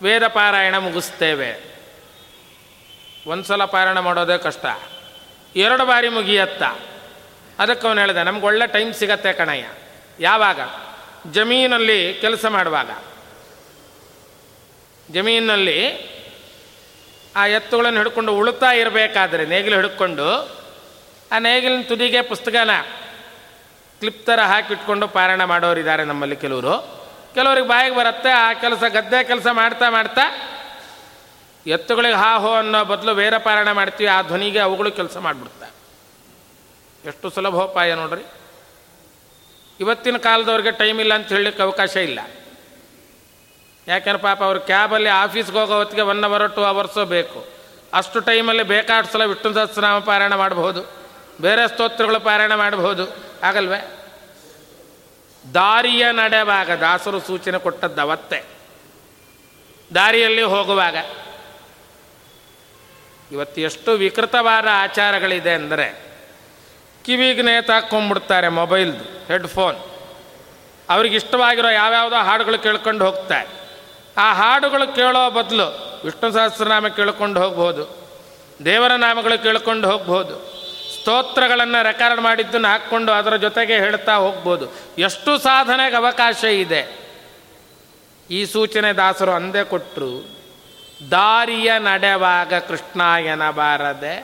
[0.03, 1.73] ವೇದ ಪಾರಾಯಣ ಮುಗಿಸ್ತೇವೆ.
[3.27, 4.67] ಒಂದು ಸಲ ಪಾರಾಯಣ ಮಾಡೋದೇ ಕಷ್ಟ.
[5.57, 6.63] ಎರಡು ಬಾರಿ ಮುಗಿಯತ್ತ.
[7.59, 9.69] ಅದಕ್ಕೆ ಅವನು ಹೇಳಿದೆ, ನಮ್ಗೆ ಒಳ್ಳೆ ಟೈಮ್ ಸಿಗತ್ತೆ ಕಣಯ್ಯ.
[10.21, 10.61] ಯಾವಾಗ?
[11.31, 12.91] ಜಮೀನಲ್ಲಿ ಕೆಲಸ ಮಾಡುವಾಗ.
[15.13, 16.13] ಜಮೀನಲ್ಲಿ
[17.37, 20.59] ಆ ಎತ್ತುಗಳನ್ನು ಹಿಡ್ಕೊಂಡು ಉಳುತ್ತಾ ಇರಬೇಕಾದ್ರೆ ನೇಗಿಲು ಹಿಡ್ಕೊಂಡು
[21.33, 22.71] ಆ ನೇಗಿಲಿನ ತುದಿಗೆ ಪುಸ್ತಕನ
[23.99, 27.02] ಕ್ಲಿಪ್ ಥರ ಹಾಕಿಟ್ಕೊಂಡು ಪಾರಾಯಣ ಮಾಡೋರಿದ್ದಾರೆ ನಮ್ಮಲ್ಲಿ ಕೆಲವರು.
[27.35, 30.21] ಕೆಲವ್ರಿಗೆ ಬಾಯಿಗೆ ಬರುತ್ತೆ, ಆ ಕೆಲಸ ಗದ್ದೆ ಕೆಲಸ ಮಾಡ್ತಾ ಮಾಡ್ತಾ
[31.67, 35.67] ಎತ್ತುಗಳಿಗೆ ಹಾ ಹೋ ಅನ್ನೋ ಬದಲು ಬೇರೆ ಪಾರಾಯಣ ಮಾಡ್ತೀವಿ, ಆ ಧ್ವನಿಗೆ ಅವುಗಳು ಕೆಲಸ ಮಾಡಿಬಿಡ್ತಾ
[37.05, 38.23] ಎಷ್ಟು ಸುಲಭೋಪಾಯ ನೋಡ್ರಿ.
[39.81, 42.21] ಇವತ್ತಿನ ಕಾಲದವ್ರಿಗೆ ಟೈಮ್ ಇಲ್ಲ ಅಂತ ಹೇಳಲಿಕ್ಕೆ ಅವಕಾಶ ಇಲ್ಲ.
[43.89, 47.47] ಯಾಕೆಂದ್ರೆ ಪಾಪ ಅವ್ರ ಕ್ಯಾಬಲ್ಲಿ ಆಫೀಸ್ಗೆ ಹೋಗೋ ಹೊತ್ತಿಗೆ ಒನ್ ಅವರ್ ಟು ಅವರ್ಸು ಬೇಕು.
[47.93, 50.83] ಅಷ್ಟು ಟೈಮಲ್ಲಿ ಬೇಕಾದ ಸಲ ವಿಷ್ಣು ಸಹಸ್ರನಾಮ ಪಾರಾಯಣ ಮಾಡಬಹುದು.
[51.41, 53.17] ಬೇರೆ ಸ್ತೋತ್ರಗಳು ಪಾರಾಯಣ ಮಾಡಬಹುದು.
[53.43, 54.02] ಆಗಲ್ವೇ?
[55.45, 58.39] ದಾರಿಯ ನಡೆವಾಗ ದಾಸರು ಸೂಚನೆ ಕೊಟ್ಟದ್ದು ಅವತ್ತೆ.
[59.95, 60.97] ದಾರಿಯಲ್ಲಿ ಹೋಗುವಾಗ.
[63.33, 65.87] ಇವತ್ತು ಎಷ್ಟು ವಿಕೃತವಾದ ಆಚಾರಗಳಿದೆ ಅಂದರೆ
[67.05, 69.79] ಕಿವಿಗೆ ನೇತಾಕೊಂಡ್ಬಿಡ್ತಾರೆ ಮೊಬೈಲ್ದು, ಹೆಡ್ಫೋನ್.
[70.89, 73.49] ಅವ್ರಿಗೆ ಇಷ್ಟವಾಗಿರೋ ಯಾವ್ಯಾವುದೋ ಹಾಡುಗಳು ಕೇಳ್ಕೊಂಡು ಹೋಗ್ತಾರೆ
[74.17, 75.67] ಆ ಹಾಡುಗಳು ಕೇಳೋ ಬದಲು
[76.05, 77.85] ವಿಷ್ಣು ಸಹಸ್ರನಾಮ ಕೇಳ್ಕೊಂಡು ಹೋಗ್ಬೋದು,
[78.65, 80.37] ದೇವರ ನಾಮಗಳು ಕೇಳ್ಕೊಂಡು ಹೋಗ್ಬೋದು.
[81.03, 84.67] ಸ್ತೋತ್ರಗಳನ್ನು ರೆಕಾರ್ಡ್ ಮಾಡಿದ್ದನ್ನು ಹಾಕ್ಕೊಂಡು ಅದರ ಜೊತೆಗೆ ಹೇಳ್ತಾ ಹೋಗ್ಬೋದು.
[84.99, 86.83] ಎಷ್ಟು ಸಾಧನೆಗೆ ಅವಕಾಶ ಇದೆ.
[88.31, 90.11] ಈ ಸೂಚನೆ ದಾಸರು ಅಂದೇ ಕೊಟ್ಟರು
[91.11, 94.15] ದಾರಿಯ ನಡೆವಾಗ ಕೃಷ್ಣಾಯನ ಬಾರದೆ,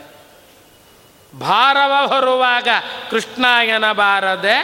[1.41, 2.68] ಭಾರವ ಹೊರುವಾಗ
[3.11, 4.57] ಕೃಷ್ಣಾಯನ ಬಾರದೆ,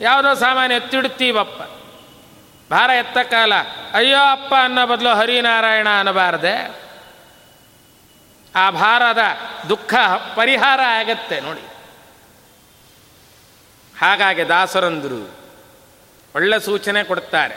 [0.00, 1.62] ಯಾವುದೋ ಸಾಮಾನ್ಯ ಎತ್ತಿಡ್ತೀವಪ್ಪ
[2.72, 3.52] ಭಾರ ಎತ್ತ ಕಾಲ,
[3.94, 6.54] ಅಯ್ಯೋ ಅಪ್ಪ ಅನ್ನೋ ಬದಲು ಹರಿನಾರಾಯಣ ಅನ್ನಬಾರದೆ
[8.54, 9.18] ಆ ಭಾರದ
[9.68, 9.94] ದುಃಖ
[10.34, 11.62] ಪರಿಹಾರ ಆಗತ್ತೆ ನೋಡಿ.
[14.00, 15.30] ಹಾಗಾಗಿ ದಾಸರಂದರು
[16.34, 17.54] ಒಳ್ಳೆ ಸೂಚನೆ ಕೊಡ್ತಾರೆ.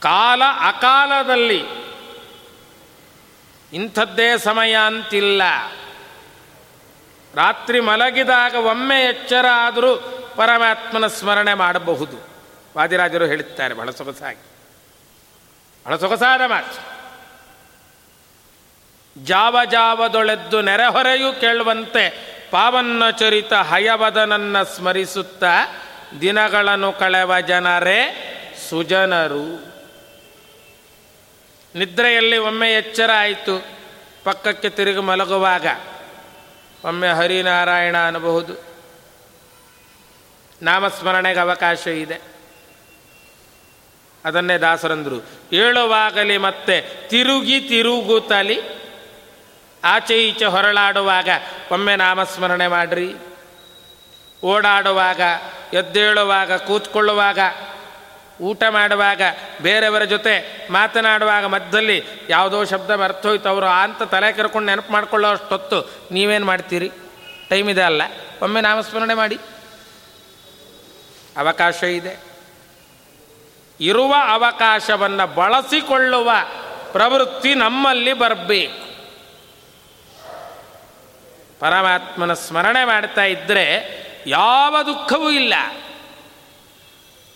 [0.00, 1.64] ಕಾಲ ಅಕಾಲದಲ್ಲಿ
[3.72, 5.42] ಇಂಥದ್ದೇ ಸಮಯ ಅಂತಿಲ್ಲ.
[7.34, 9.96] ರಾತ್ರಿ ಮಲಗಿದಾಗ ಒಮ್ಮೆ ಎಚ್ಚರ ಆದರೂ
[10.36, 12.16] ಪರಮಾತ್ಮನ ಸ್ಮರಣೆ ಮಾಡಬಹುದು.
[12.76, 14.42] ವಾದಿರಾಜರು ಹೇಳುತ್ತಾರೆ ಬಹಳ ಸೊಗಸಾಗಿ.
[15.86, 16.99] ಬಹಳ ಸೊಗಸಾದ ಮಾತು.
[19.18, 25.44] ಜಾವ ಜಾವದೊಳೆದ್ದು ನೆರೆಹೊರೆಯೂ ಕೇಳುವಂತೆ ಪಾವನ್ನ ಚರಿತ ಹಯವದನನ್ನ ಸ್ಮರಿಸುತ್ತ
[26.20, 28.26] ದಿನಗಳನ್ನು ಕಳೆವ ಜನರೇ
[28.70, 29.72] ಸುಜನರು.
[31.74, 33.66] ನಿದ್ರೆಯಲ್ಲಿ ಒಮ್ಮೆ ಎಚ್ಚರ ಆಯಿತು.
[34.24, 35.66] ಪಕ್ಕಕ್ಕೆ ತಿರುಗಿ ಮಲಗುವಾಗ
[36.84, 38.64] ಒಮ್ಮೆ ಹರಿನಾರಾಯಣ ಅನ್ನಬಹುದು.
[40.62, 42.20] ನಾಮಸ್ಮರಣೆಗೆ ಅವಕಾಶ ಇದೆ.
[44.24, 45.24] ಅದನ್ನೇ ದಾಸರಂದರು.
[45.52, 48.80] ಏಳುವಾಗಲಿ ಮತ್ತೆ ತಿರುಗಿ ತಿರುಗುತ್ತಲಿ
[49.84, 51.28] ಆಚೆ ಈಚೆ ಹೊರಳಾಡುವಾಗ
[51.70, 53.14] ಒಮ್ಮೆ ನಾಮಸ್ಮರಣೆ ಮಾಡ್ರಿ.
[54.44, 55.20] ಓಡಾಡುವಾಗ,
[55.72, 57.38] ಎದ್ದೇಳುವಾಗ, ಕೂತ್ಕೊಳ್ಳುವಾಗ,
[58.40, 59.22] ಊಟ ಮಾಡುವಾಗ,
[59.62, 66.46] ಬೇರೆಯವರ ಜೊತೆ ಮಾತನಾಡುವಾಗ ಮಧ್ಯದಲ್ಲಿ ಯಾವುದೋ ಶಬ್ದ ಮರ್ತೋಯ್ತು ಅವರು ಅಂತ ತಲೆ ಕರ್ಕೊಂಡು ನೆನಪು ಮಾಡ್ಕೊಳ್ಳೋ ಅಷ್ಟೊತ್ತು ನೀವೇನು
[66.46, 66.92] ಮಾಡ್ತೀರಿ?
[67.48, 68.02] ಟೈಮ್ ಇದೆ ಅಲ್ಲ.
[68.42, 69.38] ಒಮ್ಮೆ ನಾಮಸ್ಮರಣೆ ಮಾಡಿ.
[71.36, 72.30] ಅವಕಾಶ ಇದೆ.
[73.80, 76.30] ಇರುವ ಅವಕಾಶವನ್ನು ಬಳಸಿಕೊಳ್ಳುವ
[76.92, 78.79] ಪ್ರವೃತ್ತಿ ನಮ್ಮಲ್ಲಿ ಬರಬೇಕು.
[81.60, 83.66] ಪರಮಾತ್ಮನ ಸ್ಮರಣೆ ಮಾಡ್ತಾ ಇದ್ದರೆ
[84.26, 85.54] ಯಾವ ದುಃಖವೂ ಇಲ್ಲ.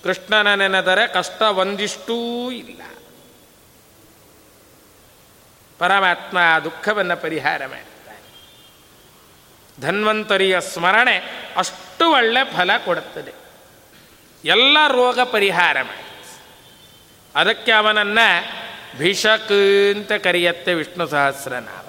[0.03, 2.83] ಕೃಷ್ಣನ ನೆನೆದರೆ ಕಷ್ಟ ಒಂದಿಷ್ಟೂ ಇಲ್ಲ.
[5.79, 7.95] ಪರಮಾತ್ಮ ಆ ದುಃಖವನ್ನು ಪರಿಹಾರ ಮಾಡುತ್ತಾನೆ
[9.81, 11.17] ಧನ್ವಂತರಿಯ ಸ್ಮರಣೆ
[11.57, 13.33] ಅಷ್ಟು ಒಳ್ಳೆ ಫಲ ಕೊಡುತ್ತದೆ.
[14.45, 16.05] ಎಲ್ಲ ರೋಗ ಪರಿಹಾರ ಮಾಡಿ
[17.35, 18.49] ಅದಕ್ಕೆ ಅವನನ್ನು
[18.99, 19.53] ಭಿಷಕ್
[19.97, 21.84] ಅಂತ ಕರೆಯತ್ತೆ ವಿಷ್ಣು ಸಹಸ್ರನಾಮ.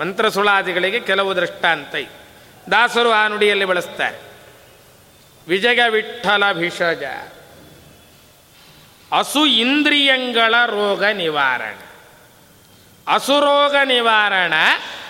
[0.00, 1.94] ಮಂತ್ರ ಸುಳಾದಿಗಳಿಗೆ ಕೆಲವು ದೃಷ್ಟಾಂತ.
[2.70, 4.18] ದಾಸರು ಆ ನುಡಿಯಲ್ಲಿ ಬಳಸ್ತಾರೆ.
[5.48, 7.04] ವಿಜಯ ವಿಠಲ ಭಿಷಜ
[9.12, 11.74] ಅಸು ಇಂದ್ರಿಯಂಗಳ ರೋಗ ನಿವಾರಣ.
[13.08, 14.52] ಅಸುರೋಗ ನಿವಾರಣ,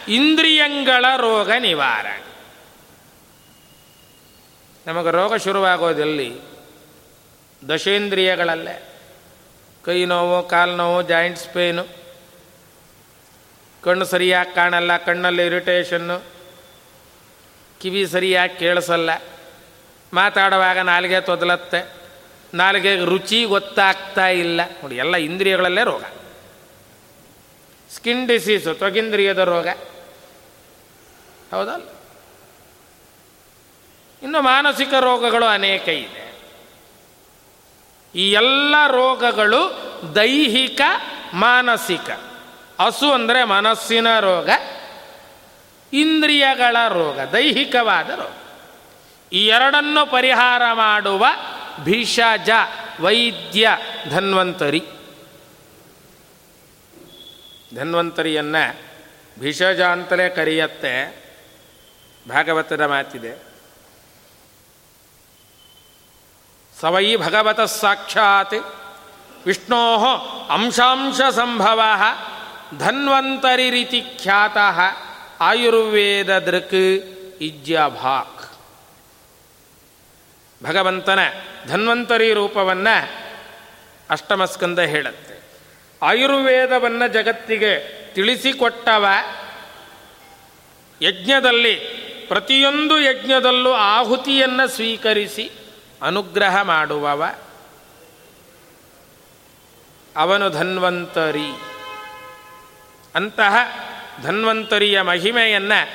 [0.09, 2.21] ಇಂದ್ರಿಯಂಗಳ ರೋಗ ನಿವಾರಣ.
[4.87, 6.41] ನಮಗೆ ರೋಗ ಶುರುವಾಗೋದಲ್ಲಿ
[7.69, 9.01] ದಶೇಂದ್ರಿಯಗಳಲ್ಲೇ.
[9.85, 12.04] ಕೈ ನೋವು, ಕಾಲು ನೋವು ಜಾಯಿಂಟ್ಸ್ ಪೇನು
[13.85, 16.25] ಕಣ್ಣು ಸರಿಯಾಗಿ ಕಾಣಲ್ಲ, ಕಣ್ಣಲ್ಲಿ ಇರಿಟೇಷನ್ನು
[17.81, 19.11] ಕಿವಿ ಸರಿಯಾಗಿ ಕೇಳಿಸಲ್ಲ.
[20.13, 21.93] ಮಾತಾಡುವಾಗ ನಾಲಿಗೆ ತೊದಲತ್ತೆ.
[22.55, 24.61] ನಾಲಿಗೆ ರುಚಿ ಗೊತ್ತಾಗ್ತಾ ಇಲ್ಲ.
[24.69, 26.05] ನೋಡಿ, ಎಲ್ಲ ಇಂದ್ರಿಯಗಳಲ್ಲೇ ರೋಗ.
[27.95, 29.69] ಸ್ಕಿನ್ ಡಿಸೀಸು ತೊಗಿಂದ್ರಿಯದ ರೋಗ.
[31.51, 31.89] ಹೌದಲ್ಲ?
[34.23, 36.35] ಇನ್ನು ಮಾನಸಿಕ ರೋಗಗಳು ಅನೇಕ ಇದೆ.
[38.15, 39.71] ಈ ಎಲ್ಲ ರೋಗಗಳು
[40.15, 40.81] ದೈಹಿಕ,
[41.35, 42.34] ಮಾನಸಿಕ.
[42.81, 44.51] ಹಸು ಅಂದರೆ ಮನಸ್ಸಿನ ರೋಗ,
[45.93, 48.35] ಇಂದ್ರಿಯಗಳ ರೋಗ, ದೈಹಿಕವಾದ ರೋಗ.
[49.33, 51.27] ಈ ಎರಡನ್ನು ಪರಿಹಾರ ಮಾಡುವ
[51.85, 52.51] ಭಿಷಜ,
[53.01, 53.69] ವೈದ್ಯ,
[54.11, 54.83] ಧನ್ವಂತರಿ.
[57.75, 58.77] ಧನ್ವಂತರಿಯನ್ನು
[59.39, 61.25] ಭಿಷಜ ಅಂತಲೇ ಕರೆಯತ್ತೆ.
[62.29, 63.55] ಭಾಗವತದ ಮಾತಿದೆ.
[66.81, 68.55] ಸವೈ ಭಗವತ ಸಾಕ್ಷಾತ್
[69.47, 69.97] ವಿಷ್ಣೋ
[70.51, 71.81] ಅಂಶಾಂಶ ಸಂಭವ
[72.79, 74.57] ಧನ್ವಂತರಿ ರೀತಿ ಖ್ಯಾತ
[75.41, 76.75] ಆಯುರ್ವೇದ ದೃಕ್
[77.43, 78.51] ಇಜ್ಯಭಾಕ್
[80.65, 81.19] ಭಗವಂತನ
[81.67, 83.25] ಧನ್ವಂತರಿ ರೂಪವನ್ನು
[84.11, 85.35] ಅಷ್ಟಮಸ್ಕಂದ ಹೇಳುತ್ತೆ.
[86.03, 89.07] ಆಯುರ್ವೇದವನ್ನು ಜಗತ್ತಿಗೆ ತಿಳಿಸಿಕೊಟ್ಟವ
[91.03, 91.75] ಯಜ್ಞದಲ್ಲಿ,
[92.29, 95.51] ಪ್ರತಿಯೊಂದು ಯಜ್ಞದಲ್ಲೂ ಆಹುತಿಯನ್ನು ಸ್ವೀಕರಿಸಿ
[96.03, 97.35] ಅನುಗ್ರಹ ಮಾಡುವವ
[100.17, 101.74] ಅವನು ಧನ್ವಂತರಿ.
[103.15, 103.57] ಅಂತಹ
[104.23, 105.89] ಧನ್ವಂತರಿಯ ಮಹಿಮೆಯನ್ನು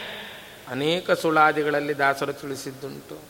[0.72, 3.22] ಅನೇಕ ಸುಳಾದಿಗಳಲ್ಲಿ ದಾಸರು ತಿಳಿಸಿದ್ದುಂಟು.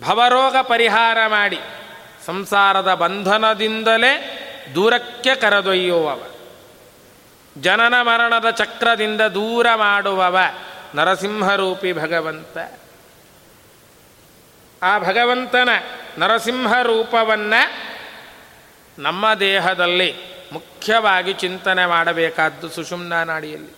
[0.00, 1.58] ಭವರೋಗ ಪರಿಹಾರ ಮಾಡಿ
[2.26, 4.40] ಸಂಸಾರದ ಬಂಧನದಿಂದಲೇ
[4.74, 6.22] ದೂರಕ್ಕೆ ಕರೆದೊಯ್ಯುವವ.
[7.60, 10.38] ಜನನ ಮರಣದ ಚಕ್ರದಿಂದ ದೂರ ಮಾಡುವವ
[10.94, 12.58] ನರಸಿಂಹರೂಪಿ ಭಗವಂತ.
[14.82, 15.68] ಆ ಭಗವಂತನ
[16.18, 17.72] ನರಸಿಂಹ ರೂಪವನ್ನು
[19.02, 23.72] ನಮ್ಮ ದೇಹದಲ್ಲಿ ಮುಖ್ಯವಾಗಿ ಚಿಂತನೆ ಮಾಡಬೇಕಾದ್ದು ಸುಷುಮ್ನ ನಾಡಿಯಲ್ಲಿ.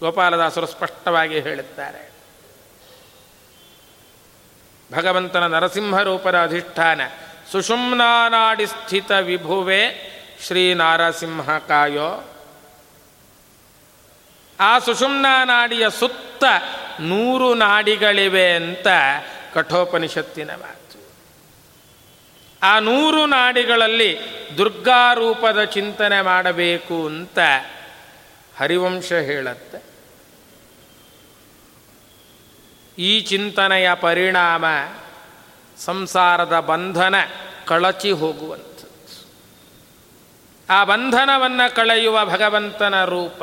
[0.00, 2.10] ಗೋಪಾಲದಾಸರು ಸ್ಪಷ್ಟವಾಗಿ ಹೇಳುತ್ತಾರೆ.
[4.92, 7.00] ಭಗವಂತನ ನರಸಿಂಹ ರೂಪದ ಅಧಿಷ್ಠಾನ
[7.52, 10.08] ಸುಷುಮ್ನಾನಾಡಿ ಸ್ಥಿತ ವಿಭುವೆ
[10.46, 12.34] ಶ್ರೀ ನಾರಸಿಂಹ ಕಾಯೋ.
[14.60, 16.44] ಆ ಸುಷುಮ್ನಾ ನಾಡಿಯ ಸುತ್ತ
[17.00, 18.86] ನೂರು ನಾಡಿಗಳಿವೆ ಅಂತ
[19.54, 20.50] ಕಠೋಪನಿಷತ್ತಿನ
[22.62, 24.18] ಆ ನೂರು ನಾಡಿಗಳಲ್ಲಿ
[24.56, 27.38] ದುರ್ಗಾರೂಪದ ಚಿಂತನೆ ಮಾಡಬೇಕು ಅಂತ
[28.58, 29.82] ಹರಿವಂಶ ಹೇಳತ್ತೆ.
[32.98, 34.64] ಈ ಚಿಂತನೆಯ ಪರಿಣಾಮ
[35.78, 37.14] ಸಂಸಾರದ ಬಂಧನ
[37.66, 39.26] ಕಳಚಿ ಹೋಗುವಂಥದ್ದು.
[40.70, 43.42] ಆ ಬಂಧನವನ್ನು ಕಳೆಯುವ ಭಗವಂತನ ರೂಪ.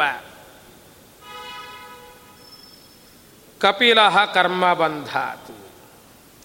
[3.62, 4.00] ಕಪಿಲ
[4.34, 5.55] ಕರ್ಮ ಬಂಧಾತು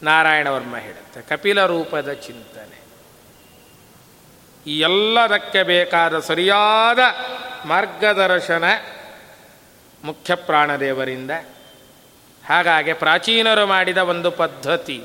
[0.03, 1.23] ನಾರಾಯಣ ವರ್ಮ ಹೇಳುತ್ತೆ.
[1.23, 2.81] ಕಪಿಲ ರೂಪದ ಚಿಂತನೆ.
[4.67, 6.99] ಈ ಎಲ್ಲದಕ್ಕೆ ಬೇಕಾದ ಸರಿಯಾದ
[7.67, 8.65] ಮಾರ್ಗದರ್ಶನ
[10.05, 11.31] ಮುಖ್ಯ ಪ್ರಾಣದೇವರಿಂದ.
[12.47, 15.05] ಹಾಗಾಗಿ ಪ್ರಾಚೀನರು ಮಾಡಿದ ಒಂದು ಪದ್ಧತಿ,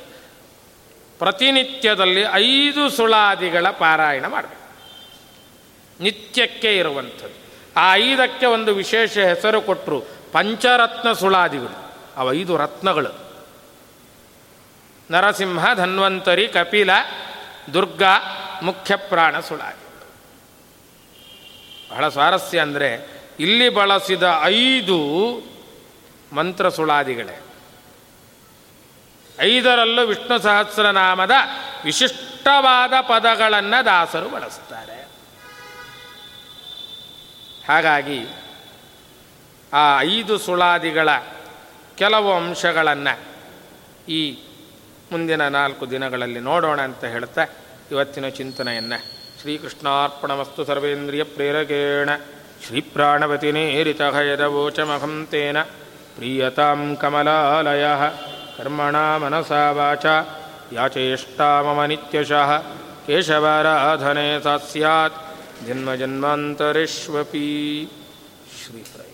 [1.19, 4.65] ಪ್ರತಿನಿತ್ಯದಲ್ಲಿ ಐದು ಸುಳಾದಿಗಳ ಪಾರಾಯಣ ಮಾಡಬೇಕು.
[6.03, 7.45] ನಿತ್ಯಕ್ಕೆ ಇರುವಂಥದ್ದು.
[7.77, 11.93] ಆ ಐದಕ್ಕೆ ಒಂದು ವಿಶೇಷ ಹೆಸರು ಕೊಟ್ಟರು ಪಂಚರತ್ನ ಸುಳಾದಿಗಳು.
[12.17, 13.24] ಅವ ಐದು ರತ್ನಗಳು.
[15.11, 16.89] ನರಸಿಂಹ ಧನ್ವಂತರಿ ಕಪಿಲ
[17.73, 18.13] ದುರ್ಗಾ
[18.63, 19.85] ಮುಖ್ಯ ಪ್ರಾಣ ಸುಳಾದಿ
[21.91, 24.97] ಬಹಳ ಸ್ವಾರಸ್ಯ ಅಂದರೆ ಇಲ್ಲಿ ಬಳಸಿದ ಐದು
[26.33, 27.39] ಮಂತ್ರ ಸುಳಾದಿಗಳೇ.
[29.41, 31.31] ಐದರಲ್ಲೂ ವಿಷ್ಣು ಸಹಸ್ರನಾಮದ
[31.83, 35.07] ವಿಶಿಷ್ಟವಾದ ಪದಗಳನ್ನು ದಾಸರು ಬಳಸ್ತಾರೆ.
[37.67, 38.27] ಹಾಗಾಗಿ
[39.73, 41.09] ಆ ಐದು ಸುಳಾದಿಗಳ
[41.95, 43.19] ಕೆಲವು ಅಂಶಗಳನ್ನು
[44.11, 44.39] ಈ
[45.11, 47.45] ಮುಂದಿನ ನಾಲ್ಕು ದಿನಗಳಲ್ಲಿ ನೋಡೋಣ ಅಂತ ಹೇಳ್ತಾ
[47.91, 49.03] ಇವತ್ತಿನ ಚಿಂತನೆಯನ್ನು.
[49.41, 52.09] ಶ್ರೀಕೃಷ್ಣಾರ್ಪಣಮಸ್ತು ಸರ್ವೇಂದ್ರಿಯ ಪ್ರೇರಕೇಣ.
[52.67, 55.61] ಶ್ರೀಪ್ರಾಣವತಿ ನೇರಿತಹಯದವೋಚಮಹಂ ತೇನ
[56.15, 57.85] ಪ್ರೀಯತಾಂ ಕಮಲಾಲಯ.
[58.57, 60.05] ಕರ್ಮಣ ಮನಸಾ ವಾಚ.
[60.71, 62.59] ಯಾಚೇಷ್ಟಾ ಮಮ ನಿತ್ಯಶಃ.
[63.07, 65.15] ಕೇಶವಾರಾಧನೆ ಸಾತ್ ಸ್ಯಾತ್.
[65.67, 67.37] ಜನ್ಮಜನ್ಮಾಂತರೇಷ್ವಪಿ
[68.65, 69.04] ಶ್ರೀಪ್ರಯ